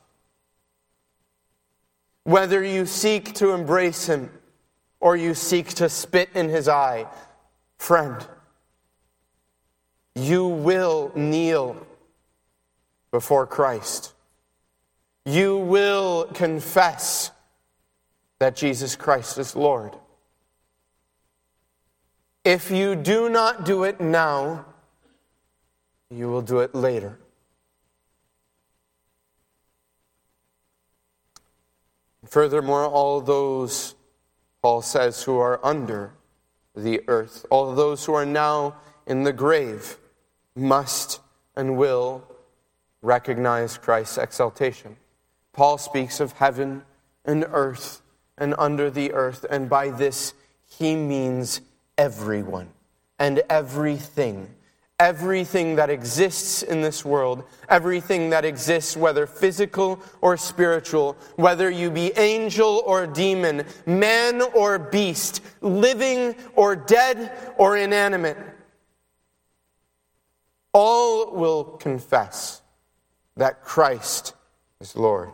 whether 2.25 2.62
you 2.62 2.87
seek 2.87 3.35
to 3.35 3.53
embrace 3.53 4.07
Him 4.07 4.31
or 5.01 5.16
you 5.16 5.35
seek 5.35 5.68
to 5.75 5.88
spit 5.88 6.31
in 6.35 6.49
His 6.49 6.68
eye, 6.68 7.07
friend, 7.79 8.27
you 10.14 10.47
will 10.47 11.12
kneel 11.14 11.87
before 13.11 13.47
Christ. 13.47 14.12
You 15.25 15.59
will 15.59 16.25
confess 16.35 17.31
that 18.38 18.57
Jesus 18.57 18.97
Christ 18.97 19.38
is 19.38 19.55
Lord. 19.55 19.94
If 22.49 22.71
you 22.71 22.96
do 22.96 23.29
not 23.29 23.67
do 23.67 23.85
it 23.85 24.01
now, 24.01 24.65
you 26.09 26.31
will 26.31 26.40
do 26.40 26.61
it 26.61 26.75
later. 26.75 27.19
Furthermore, 32.25 32.87
all 32.87 33.21
those, 33.21 33.96
Paul 34.63 34.81
says, 34.81 35.23
who 35.25 35.37
are 35.37 35.61
under 35.63 36.15
the 36.75 37.03
earth, 37.07 37.44
all 37.51 37.75
those 37.75 38.07
who 38.07 38.15
are 38.15 38.25
now 38.25 38.77
in 39.07 39.25
the 39.25 39.33
grave, 39.35 39.99
must 40.57 41.21
and 41.55 41.77
will 41.77 42.25
recognize 43.03 43.77
Christ's 43.77 44.17
exaltation. 44.17 44.96
Paul 45.53 45.77
speaks 45.77 46.19
of 46.19 46.33
heaven 46.33 46.83
and 47.27 47.44
earth 47.51 48.01
and 48.38 48.55
under 48.57 48.88
the 48.88 49.13
earth, 49.13 49.44
and 49.51 49.69
by 49.69 49.90
this 49.90 50.33
he 50.67 50.96
means 50.96 51.61
everyone 51.99 52.71
and 53.19 53.42
everything. 53.51 54.49
Everything 55.01 55.77
that 55.77 55.90
exists 55.90 56.65
in 56.65 56.81
this 56.81 57.05
world, 57.05 57.44
everything 57.69 58.31
that 58.31 58.44
exists, 58.44 58.96
whether 58.96 59.27
physical 59.27 60.01
or 60.21 60.37
spiritual, 60.37 61.17
whether 61.37 61.71
you 61.71 61.88
be 61.88 62.11
angel 62.17 62.83
or 62.85 63.07
demon, 63.07 63.65
man 63.87 64.42
or 64.57 64.77
beast, 64.77 65.40
living 65.61 66.35
or 66.57 66.75
dead 66.75 67.31
or 67.59 67.77
inanimate, 67.77 68.37
all 70.73 71.31
will 71.31 71.63
confess 71.63 72.63
that 73.37 73.63
Christ 73.63 74.35
is 74.81 74.96
Lord. 74.96 75.31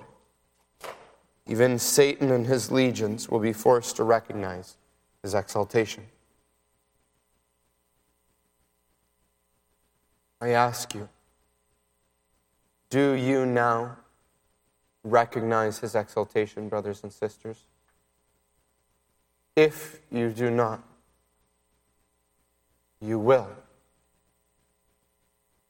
Even 1.46 1.78
Satan 1.78 2.30
and 2.32 2.46
his 2.46 2.70
legions 2.70 3.30
will 3.30 3.40
be 3.40 3.54
forced 3.54 3.96
to 3.96 4.04
recognize 4.04 4.76
his 5.22 5.32
exaltation. 5.32 6.04
I 10.44 10.50
ask 10.50 10.94
you, 10.94 11.08
do 12.90 13.12
you 13.12 13.46
now 13.46 13.96
recognize 15.02 15.78
his 15.78 15.94
exaltation, 15.94 16.68
brothers 16.68 17.02
and 17.02 17.10
sisters? 17.10 17.64
If 19.56 20.02
you 20.10 20.28
do 20.28 20.50
not, 20.50 20.82
you 23.00 23.18
will. 23.18 23.48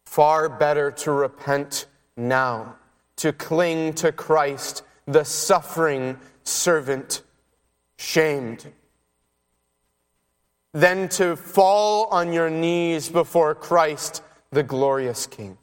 Far 0.07 0.49
better 0.49 0.91
to 0.91 1.13
repent 1.13 1.87
now, 2.17 2.75
to 3.15 3.33
cling 3.33 3.93
to 3.93 4.11
Christ, 4.11 4.83
the 5.07 5.23
suffering 5.23 6.19
servant, 6.43 7.23
shamed, 7.97 8.73
than 10.73 11.09
to 11.11 11.37
fall 11.37 12.07
on 12.07 12.33
your 12.33 12.51
knees 12.51 13.09
before 13.09 13.55
Christ, 13.55 14.21
the 14.55 14.63
glorious 14.63 15.27
King. 15.27 15.59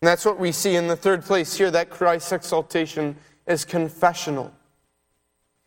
And 0.00 0.08
that's 0.08 0.24
what 0.24 0.38
we 0.38 0.52
see 0.52 0.76
in 0.76 0.86
the 0.86 0.96
third 0.96 1.24
place 1.24 1.56
here 1.56 1.70
that 1.70 1.90
Christ's 1.90 2.32
exaltation 2.32 3.16
is 3.46 3.64
confessional. 3.64 4.52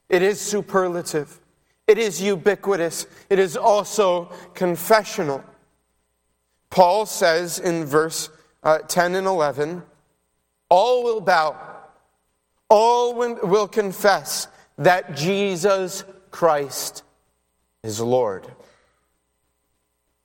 It 0.07 0.22
is 0.22 0.39
superlative. 0.39 1.39
It 1.88 1.97
is 1.97 2.22
ubiquitous. 2.22 3.07
It 3.30 3.39
is 3.39 3.57
also 3.57 4.32
confessional. 4.53 5.43
Paul 6.70 7.07
says 7.07 7.57
in 7.59 7.86
verse 7.86 8.30
uh, 8.61 8.80
10 8.80 9.15
and 9.15 9.26
11 9.26 9.82
all 10.70 11.03
will 11.03 11.22
bow, 11.22 11.57
all 12.70 13.15
will 13.15 13.67
confess 13.67 14.47
that 14.78 15.15
Jesus 15.15 16.03
Christ 16.30 17.01
is 17.82 17.99
Lord 17.99 18.45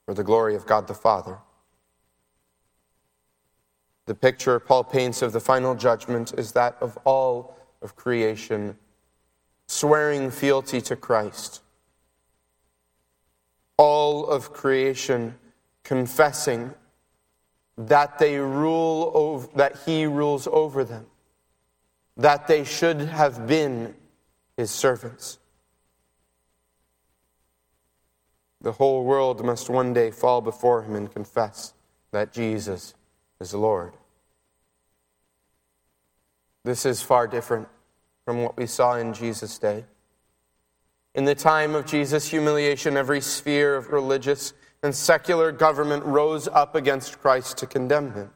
for 0.05 0.15
the 0.15 0.25
glory 0.25 0.55
of 0.55 0.67
God 0.67 0.87
the 0.87 0.95
Father. 0.95 1.39
The 4.07 4.15
picture 4.15 4.61
Paul 4.61 4.85
paints 4.85 5.23
of 5.23 5.33
the 5.33 5.41
final 5.41 5.75
judgment 5.75 6.35
is 6.37 6.53
that 6.53 6.77
of 6.81 6.99
all 7.05 7.57
of 7.81 7.97
creation 7.97 8.77
swearing 9.67 10.31
fealty 10.31 10.81
to 10.83 10.97
Christ. 10.97 11.63
All 13.79 14.27
of 14.27 14.53
creation 14.53 15.37
confessing 15.83 16.75
that 17.77 18.19
they 18.19 18.39
rule 18.39 19.11
over, 19.15 19.49
that 19.57 19.77
he 19.85 20.07
rules 20.07 20.47
over 20.47 20.85
them, 20.85 21.07
that 22.17 22.47
they 22.47 22.63
should 22.63 23.01
have 23.01 23.47
been 23.47 23.95
his 24.57 24.71
servants. 24.71 25.39
The 28.65 28.73
whole 28.73 29.05
world 29.05 29.45
must 29.45 29.69
one 29.69 29.93
day 29.93 30.11
fall 30.11 30.41
before 30.41 30.85
him 30.85 30.97
and 30.97 31.13
confess 31.13 31.75
that 32.13 32.33
Jesus 32.33 32.95
is 33.39 33.53
Lord. 33.53 33.93
This 36.65 36.87
is 36.87 37.03
far 37.03 37.27
different 37.27 37.69
from 38.25 38.43
what 38.43 38.57
we 38.57 38.65
saw 38.65 38.97
in 38.97 39.13
Jesus' 39.13 39.59
day. 39.59 39.85
In 41.15 41.27
the 41.27 41.35
time 41.35 41.75
of 41.75 41.85
Jesus' 41.85 42.31
humiliation, 42.31 42.97
every 42.97 43.21
sphere 43.21 43.77
of 43.77 43.89
religious 43.89 44.55
and 44.83 44.95
secular 44.95 45.53
government 45.53 46.03
rose 46.07 46.49
up 46.49 46.75
against 46.75 47.21
Christ 47.21 47.59
to 47.59 47.67
condemn 47.67 48.15
him. 48.15 48.31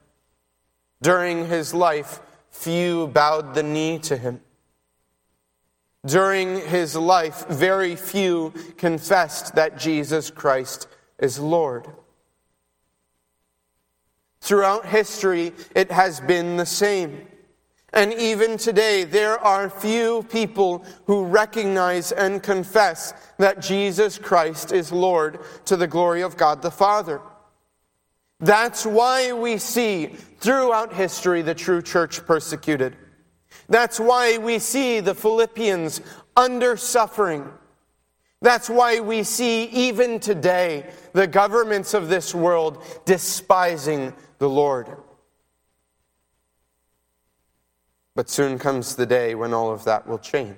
During 1.01 1.47
his 1.47 1.73
life, 1.73 2.21
few 2.51 3.09
bowed 3.09 3.55
the 3.55 3.63
knee 3.63 3.99
to 4.01 4.19
him. 4.19 4.43
During 6.07 6.61
his 6.61 6.95
life, 6.95 7.47
very 7.49 7.97
few 7.97 8.53
confessed 8.77 9.55
that 9.57 9.79
Jesus 9.79 10.31
Christ 10.31 10.87
is 11.19 11.39
Lord. 11.39 11.89
Throughout 14.41 14.87
history, 14.87 15.53
it 15.75 15.91
has 15.91 16.21
been 16.21 16.57
the 16.57 16.67
same. 16.67 17.27
And 17.93 18.13
even 18.13 18.59
today, 18.59 19.05
there 19.05 19.39
are 19.39 19.71
few 19.71 20.23
people 20.25 20.85
who 21.07 21.25
recognize 21.25 22.13
and 22.13 22.43
confess 22.43 23.15
that 23.39 23.61
Jesus 23.61 24.19
Christ 24.19 24.73
is 24.73 24.93
Lord 24.93 25.41
to 25.65 25.77
the 25.77 25.87
glory 25.87 26.23
of 26.23 26.37
God 26.37 26.63
the 26.63 26.71
Father. 26.71 27.21
That's 28.41 28.87
why 28.87 29.33
we 29.33 29.59
see 29.59 30.07
throughout 30.39 30.93
history 30.93 31.43
the 31.43 31.55
true 31.55 31.83
church 31.83 32.25
persecuted. 32.25 32.97
That's 33.69 34.01
why 34.01 34.39
we 34.39 34.59
see 34.59 35.01
the 35.01 35.15
Philippians 35.15 36.01
under 36.37 36.77
suffering. 36.77 37.49
That's 38.41 38.71
why 38.71 39.01
we 39.01 39.25
see 39.25 39.65
even 39.65 40.21
today 40.21 40.91
the 41.13 41.27
governments 41.27 41.93
of 41.93 42.09
this 42.09 42.35
world 42.35 42.83
despising 43.05 44.15
the 44.39 44.49
Lord. 44.49 44.89
But 48.15 48.31
soon 48.31 48.59
comes 48.59 48.97
the 48.97 49.07
day 49.07 49.35
when 49.35 49.53
all 49.53 49.71
of 49.71 49.85
that 49.85 50.07
will 50.07 50.19
change. 50.19 50.57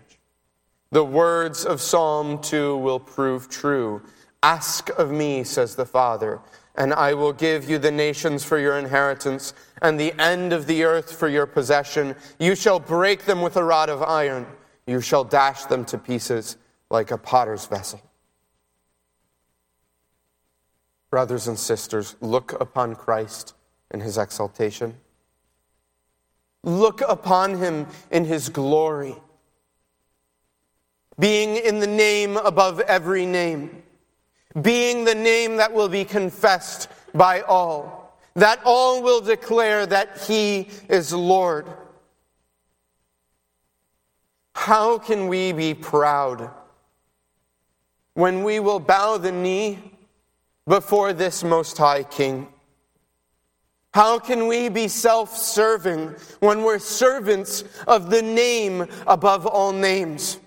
The 0.93 1.05
words 1.05 1.65
of 1.65 1.81
Psalm 1.81 2.41
2 2.41 2.77
will 2.77 3.01
prove 3.01 3.49
true. 3.49 4.03
Ask 4.43 4.89
of 4.91 5.11
me, 5.11 5.45
says 5.45 5.77
the 5.77 5.87
Father, 5.87 6.41
and 6.77 6.95
I 6.95 7.15
will 7.15 7.33
give 7.33 7.69
you 7.69 7.79
the 7.79 7.91
nations 7.91 8.45
for 8.45 8.59
your 8.59 8.79
inheritance 8.79 9.53
and 9.83 9.99
the 9.99 10.13
end 10.21 10.53
of 10.53 10.67
the 10.67 10.85
earth 10.85 11.13
for 11.13 11.29
your 11.29 11.47
possession. 11.47 12.15
You 12.39 12.55
shall 12.55 12.79
break 12.79 13.25
them 13.25 13.43
with 13.43 13.57
a 13.57 13.65
rod 13.65 13.89
of 13.89 14.03
iron, 14.03 14.47
you 14.87 15.01
shall 15.01 15.25
dash 15.25 15.65
them 15.65 15.85
to 15.87 15.99
pieces 15.99 16.57
like 16.91 17.11
a 17.11 17.19
potter's 17.19 17.67
vessel. 17.67 18.01
Brothers 21.11 21.49
and 21.49 21.59
sisters, 21.59 22.17
look 22.21 22.59
upon 22.61 22.95
Christ 22.95 23.55
in 23.91 24.01
his 24.01 24.17
exaltation. 24.17 24.95
Look 26.63 27.01
upon 27.01 27.57
him 27.57 27.87
in 28.11 28.25
his 28.25 28.49
glory, 28.49 29.17
being 31.19 31.57
in 31.57 31.81
the 31.81 31.87
name 31.87 32.37
above 32.37 32.81
every 32.81 33.27
name, 33.27 33.80
being 34.61 35.05
the 35.05 35.15
name 35.15 35.57
that 35.57 35.73
will 35.73 35.89
be 35.89 36.05
confessed 36.05 36.89
by 37.15 37.43
all, 37.43 38.19
that 38.35 38.61
all 38.65 39.03
will 39.03 39.21
declare 39.21 39.87
that 39.87 40.19
he 40.27 40.69
is 40.89 41.13
Lord. 41.13 41.67
How 44.55 44.99
can 44.99 45.29
we 45.29 45.53
be 45.53 45.75
proud 45.75 46.51
when 48.15 48.43
we 48.43 48.61
will 48.61 48.81
bow 48.81 49.17
the 49.17 49.33
knee 49.33 49.79
before 50.67 51.13
this 51.13 51.43
Most 51.43 51.79
High 51.79 52.03
King? 52.03 52.49
How 53.93 54.19
can 54.19 54.47
we 54.47 54.69
be 54.69 54.87
self 54.87 55.37
serving 55.37 56.15
when 56.41 56.63
we're 56.63 56.79
servants 56.79 57.65
of 57.87 58.11
the 58.11 58.23
name 58.23 58.87
above 59.07 59.47
all 59.47 59.73
names? 59.73 60.39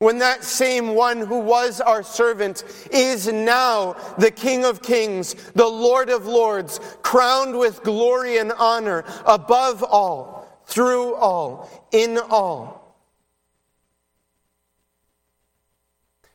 When 0.00 0.20
that 0.20 0.44
same 0.44 0.94
one 0.94 1.18
who 1.18 1.40
was 1.40 1.78
our 1.78 2.02
servant 2.02 2.64
is 2.90 3.30
now 3.30 3.96
the 4.16 4.30
King 4.30 4.64
of 4.64 4.80
Kings, 4.80 5.34
the 5.54 5.66
Lord 5.66 6.08
of 6.08 6.26
Lords, 6.26 6.80
crowned 7.02 7.58
with 7.58 7.82
glory 7.82 8.38
and 8.38 8.50
honor 8.50 9.04
above 9.26 9.82
all, 9.82 10.62
through 10.64 11.14
all, 11.16 11.86
in 11.92 12.16
all. 12.16 12.96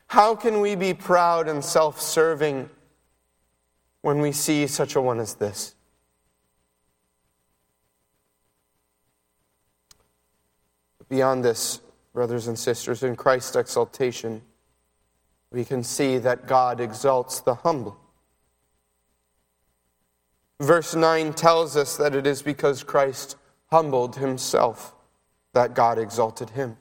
How 0.06 0.36
can 0.36 0.60
we 0.60 0.76
be 0.76 0.94
proud 0.94 1.48
and 1.48 1.64
self 1.64 2.00
serving 2.00 2.70
when 4.02 4.20
we 4.20 4.30
see 4.30 4.68
such 4.68 4.94
a 4.94 5.00
one 5.00 5.18
as 5.18 5.34
this? 5.34 5.74
Beyond 11.08 11.44
this, 11.44 11.80
brothers 12.16 12.46
and 12.48 12.58
sisters, 12.58 13.02
in 13.02 13.14
Christ's 13.14 13.56
exaltation, 13.56 14.40
we 15.50 15.66
can 15.66 15.84
see 15.84 16.16
that 16.16 16.46
God 16.46 16.80
exalts 16.80 17.40
the 17.40 17.56
humble. 17.56 17.94
Verse 20.58 20.94
9 20.94 21.34
tells 21.34 21.76
us 21.76 21.98
that 21.98 22.14
it 22.14 22.26
is 22.26 22.40
because 22.40 22.82
Christ 22.82 23.36
humbled 23.66 24.16
himself 24.16 24.94
that 25.52 25.74
God 25.74 25.98
exalted 25.98 26.48
him. 26.48 26.78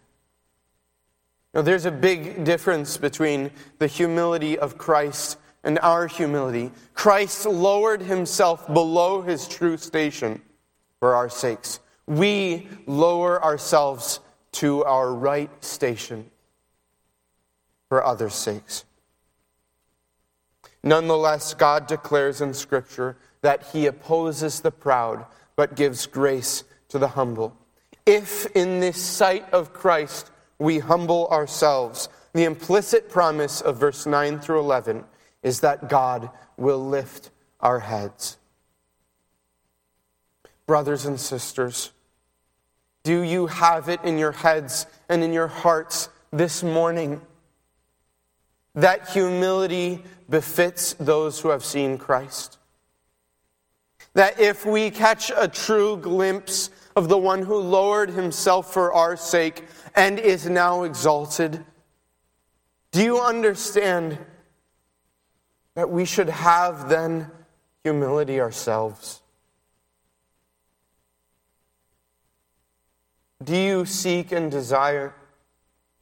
Now, 1.53 1.63
there's 1.63 1.86
a 1.86 1.91
big 1.91 2.45
difference 2.45 2.95
between 2.95 3.51
the 3.77 3.88
humility 3.88 4.57
of 4.57 4.77
Christ 4.77 5.38
and 5.65 5.79
our 5.79 6.07
humility. 6.07 6.71
Christ 6.93 7.45
lowered 7.45 8.01
himself 8.01 8.65
below 8.73 9.21
his 9.21 9.49
true 9.49 9.75
station 9.75 10.41
for 11.01 11.13
our 11.13 11.27
sakes. 11.27 11.81
We 12.07 12.69
lower 12.88 13.43
ourselves 13.43 14.21
to 14.56 14.84
our 14.86 15.14
right 15.14 15.64
station 15.64 16.30
for 17.89 18.06
others' 18.06 18.36
sakes. 18.36 18.86
Nonetheless, 20.82 21.53
God 21.53 21.88
declares 21.88 22.41
in 22.41 22.53
Scripture 22.53 23.18
that 23.41 23.68
he 23.74 23.86
opposes 23.86 24.62
the 24.62 24.72
proud 24.72 25.26
but 25.56 25.76
gives 25.76 26.06
grace 26.06 26.64
to 26.89 26.99
the 26.99 27.10
humble. 27.10 27.56
If 28.06 28.45
in 28.56 28.80
this 28.80 29.01
sight 29.01 29.51
of 29.51 29.74
Christ 29.74 30.32
we 30.60 30.80
humble 30.80 31.28
ourselves, 31.28 32.08
the 32.34 32.43
implicit 32.43 33.10
promise 33.10 33.62
of 33.62 33.78
verse 33.78 34.06
9 34.06 34.39
through 34.39 34.60
11 34.60 35.03
is 35.43 35.62
that 35.62 35.89
God 35.89 36.30
will 36.56 36.86
lift 36.86 37.32
our 37.60 37.80
heads. 37.80 38.38
Brothers 40.66 41.06
and 41.06 41.20
sisters, 41.20 41.91
do 43.06 43.22
you 43.22 43.45
have 43.45 43.88
it 43.88 44.03
in 44.03 44.18
your 44.18 44.32
heads 44.32 44.88
and 45.10 45.24
in 45.24 45.32
your 45.32 45.47
hearts 45.47 46.10
this 46.32 46.64
morning 46.64 47.22
that 48.74 49.10
humility 49.10 50.03
befits 50.28 50.93
those 50.93 51.39
who 51.39 51.49
have 51.49 51.64
seen 51.64 51.99
Christ? 51.99 52.58
That 54.16 54.39
if 54.39 54.66
we 54.66 54.89
catch 54.89 55.32
a 55.38 55.47
true 55.47 55.97
glimpse 55.97 56.72
of 56.95 57.08
the 57.08 57.18
one 57.18 57.43
who 57.43 57.58
lowered 57.58 58.10
himself 58.10 58.74
for 58.74 58.91
our 58.91 59.16
sake 59.16 59.64
and 59.93 60.18
is 60.18 60.49
now 60.49 60.82
exalted, 60.82 61.64
do 62.91 63.03
you 63.03 63.20
understand 63.22 64.18
that 65.76 65.91
we 65.91 66.06
should 66.06 66.30
have 66.30 66.89
then 66.89 67.30
humility 67.84 68.41
ourselves? 68.41 69.22
Do 73.46 73.56
you 73.56 73.86
seek 73.86 74.32
and 74.32 74.50
desire 74.50 75.14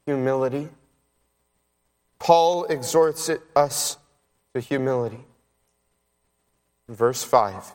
humility? 0.05 0.69
Paul 2.17 2.63
exhorts 2.65 3.29
us 3.53 3.97
to 4.53 4.61
humility. 4.61 5.25
Verse 6.87 7.21
5 7.21 7.73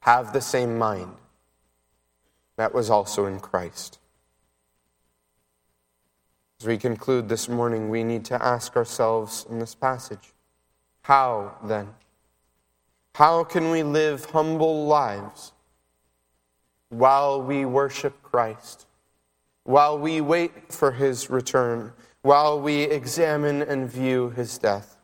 Have 0.00 0.34
the 0.34 0.42
same 0.42 0.76
mind 0.76 1.14
that 2.56 2.74
was 2.74 2.90
also 2.90 3.24
in 3.24 3.40
Christ. 3.40 3.98
As 6.60 6.66
we 6.66 6.76
conclude 6.76 7.30
this 7.30 7.48
morning, 7.48 7.88
we 7.88 8.04
need 8.04 8.26
to 8.26 8.44
ask 8.44 8.76
ourselves 8.76 9.46
in 9.48 9.58
this 9.58 9.74
passage 9.74 10.34
how 11.00 11.56
then? 11.64 11.88
How 13.14 13.42
can 13.42 13.70
we 13.70 13.82
live 13.82 14.26
humble 14.26 14.86
lives 14.86 15.51
while 16.92 17.40
we 17.40 17.64
worship 17.64 18.22
Christ, 18.22 18.86
while 19.64 19.98
we 19.98 20.20
wait 20.20 20.70
for 20.70 20.92
his 20.92 21.30
return, 21.30 21.92
while 22.20 22.60
we 22.60 22.82
examine 22.82 23.62
and 23.62 23.90
view 23.90 24.28
his 24.30 24.58
death? 24.58 24.98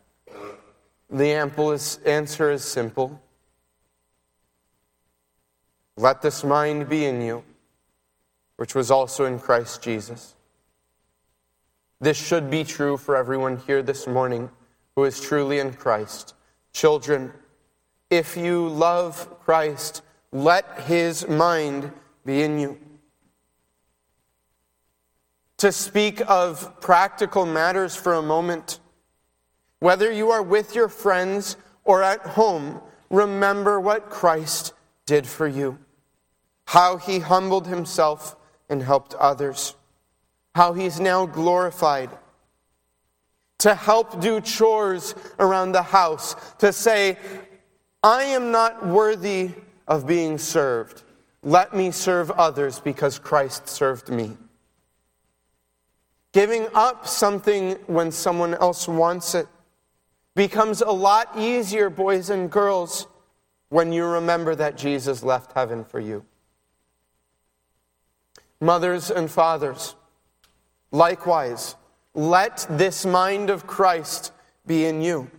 The 1.08 1.32
answer 1.32 2.50
is 2.50 2.62
simple. 2.62 3.22
Let 5.96 6.20
this 6.20 6.44
mind 6.44 6.90
be 6.90 7.06
in 7.06 7.22
you, 7.22 7.42
which 8.56 8.74
was 8.74 8.90
also 8.90 9.24
in 9.24 9.38
Christ 9.38 9.82
Jesus. 9.82 10.34
This 12.00 12.18
should 12.18 12.50
be 12.50 12.64
true 12.64 12.98
for 12.98 13.16
everyone 13.16 13.56
here 13.66 13.82
this 13.82 14.06
morning 14.06 14.50
who 14.94 15.04
is 15.04 15.20
truly 15.20 15.58
in 15.58 15.72
Christ. 15.72 16.34
Children, 16.74 17.32
if 18.10 18.36
you 18.36 18.68
love 18.68 19.40
Christ, 19.40 20.02
let 20.32 20.80
his 20.82 21.26
mind 21.28 21.92
be 22.24 22.42
in 22.42 22.58
you. 22.58 22.78
To 25.58 25.72
speak 25.72 26.22
of 26.28 26.80
practical 26.80 27.46
matters 27.46 27.96
for 27.96 28.14
a 28.14 28.22
moment, 28.22 28.78
whether 29.80 30.12
you 30.12 30.30
are 30.30 30.42
with 30.42 30.74
your 30.74 30.88
friends 30.88 31.56
or 31.84 32.02
at 32.02 32.20
home, 32.20 32.80
remember 33.10 33.80
what 33.80 34.10
Christ 34.10 34.72
did 35.06 35.26
for 35.26 35.48
you 35.48 35.78
how 36.68 36.98
he 36.98 37.18
humbled 37.18 37.66
himself 37.66 38.36
and 38.68 38.82
helped 38.82 39.14
others, 39.14 39.74
how 40.54 40.74
he's 40.74 41.00
now 41.00 41.24
glorified. 41.24 42.10
To 43.60 43.74
help 43.74 44.20
do 44.20 44.38
chores 44.42 45.14
around 45.38 45.72
the 45.72 45.82
house, 45.82 46.36
to 46.58 46.70
say, 46.70 47.16
I 48.02 48.24
am 48.24 48.50
not 48.50 48.86
worthy 48.86 49.52
of 49.88 50.06
being 50.06 50.38
served. 50.38 51.02
Let 51.42 51.74
me 51.74 51.90
serve 51.90 52.30
others 52.30 52.78
because 52.78 53.18
Christ 53.18 53.68
served 53.68 54.08
me. 54.08 54.36
Giving 56.32 56.68
up 56.74 57.08
something 57.08 57.72
when 57.86 58.12
someone 58.12 58.54
else 58.54 58.86
wants 58.86 59.34
it 59.34 59.48
becomes 60.36 60.82
a 60.82 60.90
lot 60.92 61.30
easier, 61.36 61.90
boys 61.90 62.30
and 62.30 62.48
girls, 62.48 63.08
when 63.70 63.92
you 63.92 64.04
remember 64.04 64.54
that 64.54 64.76
Jesus 64.76 65.24
left 65.24 65.52
heaven 65.54 65.84
for 65.84 65.98
you 65.98 66.24
mothers 68.60 69.10
and 69.10 69.30
fathers. 69.30 69.94
Likewise, 70.90 71.76
let 72.14 72.66
this 72.70 73.04
mind 73.04 73.50
of 73.50 73.66
Christ 73.66 74.32
be 74.66 74.84
in 74.84 75.00
you. 75.00 75.30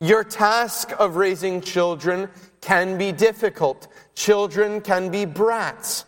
Your 0.00 0.24
task 0.24 0.92
of 0.98 1.16
raising 1.16 1.60
children 1.60 2.28
can 2.62 2.96
be 2.96 3.12
difficult. 3.12 3.88
Children 4.14 4.80
can 4.80 5.10
be 5.10 5.26
brats. 5.26 6.06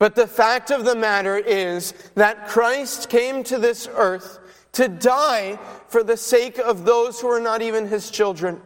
But 0.00 0.16
the 0.16 0.26
fact 0.26 0.72
of 0.72 0.84
the 0.84 0.96
matter 0.96 1.36
is 1.36 1.92
that 2.14 2.48
Christ 2.48 3.08
came 3.08 3.44
to 3.44 3.58
this 3.58 3.88
earth 3.94 4.40
to 4.72 4.88
die 4.88 5.58
for 5.88 6.02
the 6.02 6.16
sake 6.16 6.58
of 6.58 6.84
those 6.84 7.20
who 7.20 7.28
are 7.28 7.40
not 7.40 7.62
even 7.62 7.86
his 7.86 8.10
children. 8.10 8.60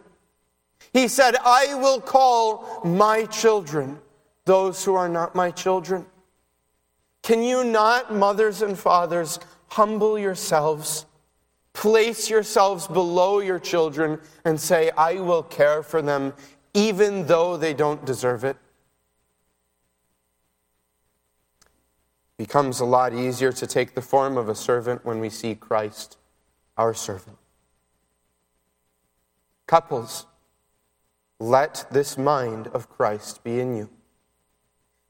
He 0.92 1.08
said, 1.08 1.36
I 1.42 1.74
will 1.74 2.00
call 2.00 2.82
my 2.84 3.24
children 3.26 3.98
those 4.44 4.84
who 4.84 4.94
are 4.94 5.08
not 5.08 5.34
my 5.34 5.50
children? 5.50 6.06
Can 7.22 7.42
you 7.42 7.64
not, 7.64 8.14
mothers 8.14 8.62
and 8.62 8.78
fathers, 8.78 9.38
humble 9.68 10.18
yourselves, 10.18 11.06
place 11.72 12.28
yourselves 12.28 12.86
below 12.86 13.40
your 13.40 13.58
children, 13.58 14.20
and 14.44 14.60
say, 14.60 14.90
I 14.96 15.14
will 15.14 15.42
care 15.42 15.82
for 15.82 16.02
them 16.02 16.34
even 16.74 17.26
though 17.26 17.56
they 17.56 17.74
don't 17.74 18.04
deserve 18.04 18.44
it? 18.44 18.56
It 22.38 22.46
becomes 22.46 22.80
a 22.80 22.84
lot 22.84 23.12
easier 23.12 23.52
to 23.52 23.66
take 23.66 23.94
the 23.94 24.02
form 24.02 24.36
of 24.36 24.48
a 24.48 24.54
servant 24.54 25.04
when 25.04 25.20
we 25.20 25.28
see 25.30 25.54
Christ, 25.54 26.16
our 26.76 26.94
servant. 26.94 27.38
Couples, 29.66 30.26
let 31.38 31.86
this 31.90 32.18
mind 32.18 32.68
of 32.68 32.88
Christ 32.88 33.42
be 33.44 33.60
in 33.60 33.76
you 33.76 33.90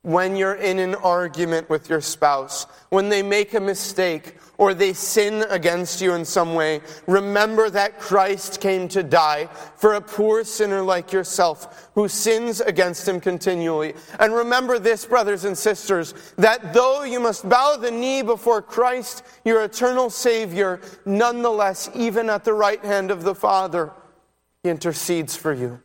when 0.02 0.34
you're 0.34 0.56
in 0.56 0.80
an 0.80 0.96
argument 0.96 1.70
with 1.70 1.88
your 1.88 2.00
spouse, 2.00 2.64
when 2.90 3.08
they 3.08 3.22
make 3.22 3.54
a 3.54 3.60
mistake 3.60 4.36
or 4.58 4.74
they 4.74 4.92
sin 4.92 5.44
against 5.48 6.00
you 6.00 6.14
in 6.14 6.24
some 6.24 6.54
way, 6.54 6.80
remember 7.06 7.70
that 7.70 8.00
Christ 8.00 8.60
came 8.60 8.88
to 8.88 9.04
die 9.04 9.46
for 9.76 9.94
a 9.94 10.00
poor 10.00 10.42
sinner 10.42 10.82
like 10.82 11.12
yourself 11.12 11.88
who 11.94 12.08
sins 12.08 12.60
against 12.60 13.06
him 13.06 13.20
continually. 13.20 13.94
And 14.18 14.34
remember 14.34 14.80
this, 14.80 15.06
brothers 15.06 15.44
and 15.44 15.56
sisters, 15.56 16.14
that 16.36 16.74
though 16.74 17.04
you 17.04 17.20
must 17.20 17.48
bow 17.48 17.76
the 17.76 17.90
knee 17.92 18.22
before 18.22 18.60
Christ, 18.60 19.22
your 19.44 19.62
eternal 19.62 20.10
Savior, 20.10 20.80
nonetheless, 21.04 21.88
even 21.94 22.28
at 22.28 22.42
the 22.42 22.54
right 22.54 22.84
hand 22.84 23.12
of 23.12 23.22
the 23.22 23.36
Father, 23.36 23.92
he 24.64 24.68
intercedes 24.68 25.36
for 25.36 25.52
you 25.52 25.80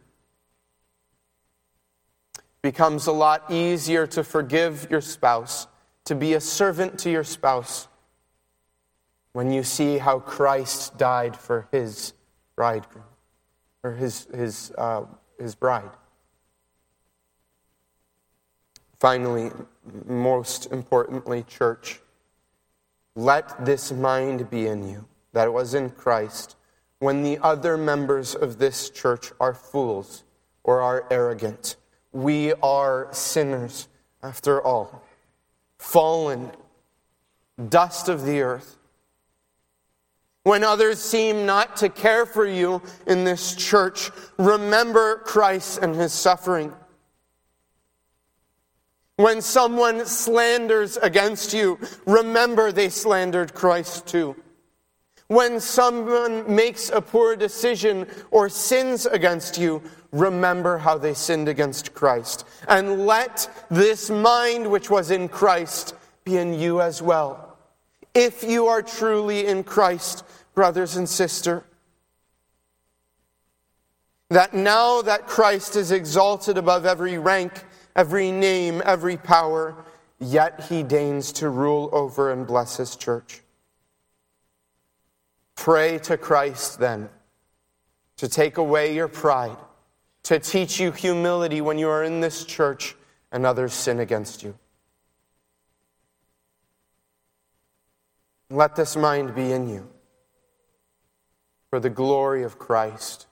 becomes 2.62 3.08
a 3.08 3.12
lot 3.12 3.50
easier 3.52 4.08
to 4.08 4.24
forgive 4.24 4.88
your 4.90 5.02
spouse, 5.02 5.68
to 6.06 6.16
be 6.16 6.34
a 6.34 6.42
servant 6.42 6.98
to 7.00 7.10
your 7.10 7.24
spouse, 7.24 7.88
when 9.34 9.52
you 9.52 9.64
see 9.64 9.98
how 9.98 10.20
Christ 10.20 10.98
died 10.98 11.36
for 11.36 11.68
his 11.72 12.14
bridegroom, 12.56 13.06
or 13.84 13.94
his, 13.94 14.28
his, 14.34 14.72
uh, 14.78 15.04
his 15.40 15.54
bride. 15.54 15.92
Finally, 19.00 19.52
most 20.08 20.72
importantly, 20.72 21.44
church, 21.44 22.02
let 23.16 23.64
this 23.64 23.92
mind 23.92 24.50
be 24.50 24.66
in 24.66 24.88
you 24.88 25.06
that 25.34 25.54
was 25.54 25.76
in 25.76 25.92
Christ, 25.92 26.56
when 27.00 27.22
the 27.22 27.38
other 27.40 27.78
members 27.78 28.34
of 28.34 28.58
this 28.58 28.90
church 28.90 29.32
are 29.40 29.54
fools 29.54 30.24
or 30.64 30.82
are 30.82 31.06
arrogant. 31.12 31.76
We 32.12 32.54
are 32.54 33.10
sinners, 33.12 33.88
after 34.24 34.62
all, 34.62 35.04
fallen, 35.78 36.52
dust 37.70 38.10
of 38.10 38.26
the 38.26 38.42
earth. 38.42 38.78
When 40.44 40.64
others 40.64 41.00
seem 41.00 41.46
not 41.46 41.76
to 41.78 41.90
care 41.90 42.26
for 42.26 42.46
you 42.46 42.82
in 43.06 43.26
this 43.26 43.54
church, 43.54 44.12
remember 44.38 45.18
Christ 45.18 45.80
and 45.82 45.94
his 45.94 46.14
suffering. 46.14 46.74
When 49.18 49.42
someone 49.42 50.06
slanders 50.06 50.96
against 50.96 51.52
you, 51.54 51.80
remember 52.06 52.72
they 52.72 52.88
slandered 52.88 53.54
Christ 53.54 54.08
too. 54.08 54.36
When 55.28 55.60
someone 55.60 56.56
makes 56.56 56.90
a 56.90 57.02
poor 57.02 57.36
decision 57.36 58.08
or 58.32 58.48
sins 58.48 59.06
against 59.06 59.58
you, 59.58 59.82
remember 60.12 60.78
how 60.78 60.98
they 60.98 61.14
sinned 61.14 61.48
against 61.48 61.94
Christ. 61.94 62.46
And 62.68 63.06
let 63.06 63.50
this 63.70 64.10
mind 64.10 64.70
which 64.70 64.90
was 64.90 65.12
in 65.12 65.30
Christ 65.30 65.96
be 66.24 66.38
in 66.38 66.54
you 66.54 66.82
as 66.82 67.02
well. 67.02 67.58
If 68.14 68.44
you 68.44 68.68
are 68.68 68.82
truly 68.82 69.46
in 69.46 69.64
Christ, 69.64 70.24
brothers 70.54 70.98
and 70.98 71.08
sister, 71.08 71.64
that 74.30 74.54
now 74.54 75.02
that 75.02 75.28
Christ 75.28 75.76
is 75.76 75.92
exalted 75.92 76.58
above 76.58 76.86
every 76.86 77.18
rank, 77.18 77.64
every 77.96 78.32
name, 78.32 78.82
every 78.86 79.18
power, 79.18 79.76
yet 80.20 80.66
he 80.68 80.84
deigns 80.84 81.32
to 81.34 81.50
rule 81.50 81.90
over 81.94 82.32
and 82.32 82.46
bless 82.46 82.78
his 82.78 82.96
church. 82.96 83.42
Pray 85.56 85.98
to 86.00 86.18
Christ 86.18 86.80
then 86.80 87.10
to 88.18 88.28
take 88.28 88.58
away 88.58 88.96
your 88.96 89.08
pride, 89.08 89.58
to 90.28 90.40
teach 90.40 90.78
you 90.78 90.92
humility 90.92 91.62
when 91.62 91.80
you 91.80 91.88
are 91.88 92.04
in 92.04 92.20
this 92.20 92.44
church 92.44 92.98
and 93.32 93.46
others 93.46 93.74
sin 93.74 94.02
against 94.02 94.44
you. 94.44 94.54
Let 98.50 98.76
this 98.76 98.98
mind 98.98 99.36
be 99.36 99.54
in 99.54 99.70
you 99.70 99.88
for 101.70 101.80
the 101.80 101.90
glory 101.90 102.44
of 102.44 102.60
Christ. 102.60 103.26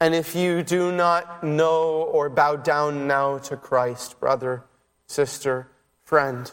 And 0.00 0.12
if 0.12 0.34
you 0.34 0.64
do 0.64 0.90
not 0.90 1.44
know 1.44 2.02
or 2.02 2.28
bow 2.28 2.56
down 2.56 3.06
now 3.06 3.38
to 3.38 3.56
Christ, 3.56 4.18
brother, 4.18 4.64
sister, 5.06 5.68
friend, 6.02 6.50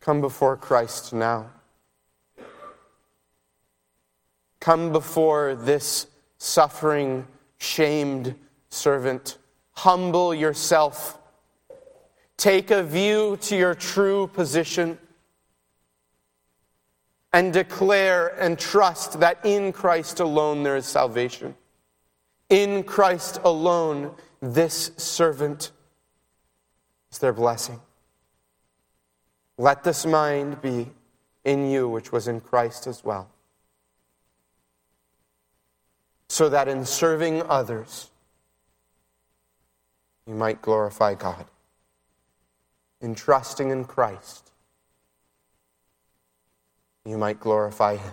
come 0.00 0.20
before 0.20 0.58
Christ 0.58 1.14
now. 1.14 1.52
Come 4.60 4.92
before 4.92 5.54
this 5.54 6.06
suffering, 6.40 7.26
shamed 7.58 8.34
servant. 8.70 9.36
Humble 9.72 10.34
yourself. 10.34 11.18
Take 12.38 12.70
a 12.70 12.82
view 12.82 13.36
to 13.42 13.56
your 13.56 13.74
true 13.74 14.26
position 14.28 14.98
and 17.34 17.52
declare 17.52 18.28
and 18.40 18.58
trust 18.58 19.20
that 19.20 19.38
in 19.44 19.70
Christ 19.70 20.18
alone 20.18 20.62
there 20.62 20.76
is 20.76 20.86
salvation. 20.86 21.54
In 22.48 22.82
Christ 22.84 23.38
alone, 23.44 24.12
this 24.40 24.92
servant 24.96 25.70
is 27.12 27.18
their 27.18 27.34
blessing. 27.34 27.80
Let 29.58 29.84
this 29.84 30.06
mind 30.06 30.62
be 30.62 30.90
in 31.44 31.70
you, 31.70 31.86
which 31.86 32.12
was 32.12 32.28
in 32.28 32.40
Christ 32.40 32.86
as 32.86 33.04
well 33.04 33.30
so 36.30 36.48
that 36.48 36.68
in 36.68 36.84
serving 36.84 37.42
others, 37.48 38.08
you 40.28 40.34
might 40.34 40.62
glorify 40.62 41.12
God. 41.12 41.44
In 43.00 43.16
trusting 43.16 43.70
in 43.70 43.84
Christ, 43.84 44.52
you 47.04 47.18
might 47.18 47.40
glorify 47.40 47.96
Him. 47.96 48.12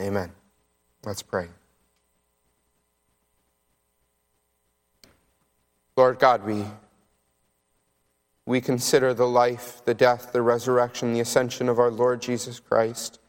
Amen. 0.00 0.32
Let's 1.04 1.22
pray. 1.22 1.46
Lord 5.96 6.18
God, 6.18 6.44
we, 6.44 6.64
we 8.44 8.60
consider 8.60 9.14
the 9.14 9.28
life, 9.28 9.82
the 9.84 9.94
death, 9.94 10.32
the 10.32 10.42
resurrection, 10.42 11.12
the 11.12 11.20
ascension 11.20 11.68
of 11.68 11.78
our 11.78 11.92
Lord 11.92 12.20
Jesus 12.20 12.58
Christ. 12.58 13.20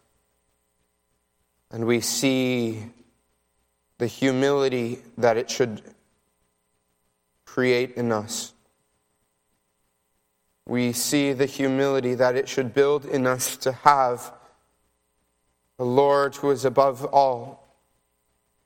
And 1.71 1.85
we 1.85 1.99
see 2.01 2.91
the 3.97 4.07
humility 4.07 4.99
that 5.17 5.37
it 5.37 5.49
should 5.49 5.81
create 7.45 7.95
in 7.95 8.11
us. 8.11 8.53
We 10.67 10.93
see 10.93 11.33
the 11.33 11.45
humility 11.45 12.15
that 12.15 12.35
it 12.35 12.49
should 12.49 12.73
build 12.73 13.05
in 13.05 13.27
us 13.27 13.55
to 13.57 13.71
have 13.71 14.33
a 15.77 15.83
Lord 15.83 16.35
who 16.35 16.51
is 16.51 16.65
above 16.65 17.05
all, 17.05 17.67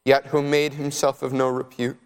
yet 0.06 0.28
who 0.28 0.42
made 0.42 0.74
himself 0.74 1.22
of 1.22 1.34
no 1.34 1.50
repute. 1.50 2.00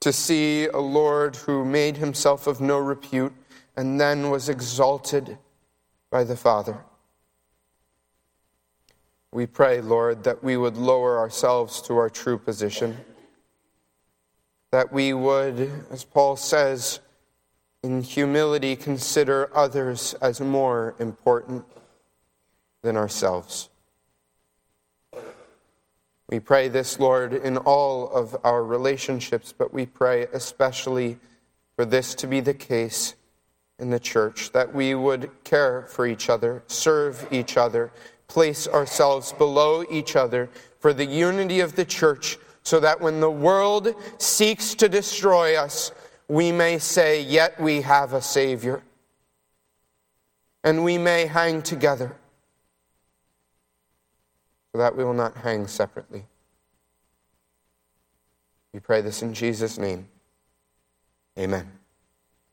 To 0.00 0.12
see 0.12 0.66
a 0.66 0.78
Lord 0.78 1.36
who 1.36 1.64
made 1.64 1.96
himself 1.96 2.46
of 2.46 2.60
no 2.60 2.78
repute 2.78 3.34
and 3.76 4.00
then 4.00 4.30
was 4.30 4.48
exalted 4.48 5.38
by 6.10 6.24
the 6.24 6.36
Father. 6.36 6.78
We 9.30 9.46
pray, 9.46 9.80
Lord, 9.80 10.24
that 10.24 10.42
we 10.42 10.56
would 10.56 10.76
lower 10.76 11.18
ourselves 11.18 11.82
to 11.82 11.96
our 11.98 12.08
true 12.08 12.38
position, 12.38 12.96
that 14.70 14.92
we 14.92 15.12
would, 15.12 15.70
as 15.90 16.04
Paul 16.04 16.36
says, 16.36 17.00
in 17.82 18.02
humility 18.02 18.74
consider 18.74 19.50
others 19.54 20.14
as 20.14 20.40
more 20.40 20.94
important 20.98 21.64
than 22.82 22.96
ourselves. 22.96 23.68
We 26.30 26.40
pray 26.40 26.68
this, 26.68 26.98
Lord, 26.98 27.32
in 27.32 27.56
all 27.56 28.10
of 28.10 28.36
our 28.44 28.62
relationships, 28.62 29.54
but 29.56 29.72
we 29.72 29.86
pray 29.86 30.26
especially 30.32 31.18
for 31.76 31.84
this 31.84 32.14
to 32.16 32.26
be 32.26 32.40
the 32.40 32.54
case 32.54 33.14
in 33.78 33.90
the 33.90 34.00
church, 34.00 34.52
that 34.52 34.74
we 34.74 34.94
would 34.94 35.30
care 35.44 35.86
for 35.88 36.06
each 36.06 36.28
other, 36.28 36.64
serve 36.66 37.26
each 37.30 37.56
other, 37.56 37.92
place 38.28 38.68
ourselves 38.68 39.32
below 39.32 39.84
each 39.90 40.14
other 40.14 40.48
for 40.78 40.92
the 40.92 41.04
unity 41.04 41.60
of 41.60 41.74
the 41.74 41.84
church, 41.84 42.38
so 42.62 42.78
that 42.80 43.00
when 43.00 43.20
the 43.20 43.30
world 43.30 43.94
seeks 44.18 44.74
to 44.74 44.88
destroy 44.88 45.56
us, 45.56 45.90
we 46.28 46.52
may 46.52 46.78
say, 46.78 47.22
Yet 47.22 47.58
we 47.60 47.80
have 47.80 48.12
a 48.12 48.22
Savior. 48.22 48.82
And 50.62 50.84
we 50.84 50.98
may 50.98 51.26
hang 51.26 51.62
together, 51.62 52.14
so 54.72 54.78
that 54.78 54.94
we 54.96 55.04
will 55.04 55.14
not 55.14 55.36
hang 55.36 55.66
separately. 55.66 56.26
We 58.74 58.80
pray 58.80 59.00
this 59.00 59.22
in 59.22 59.32
Jesus' 59.32 59.78
name. 59.78 60.08
Amen. 61.38 61.77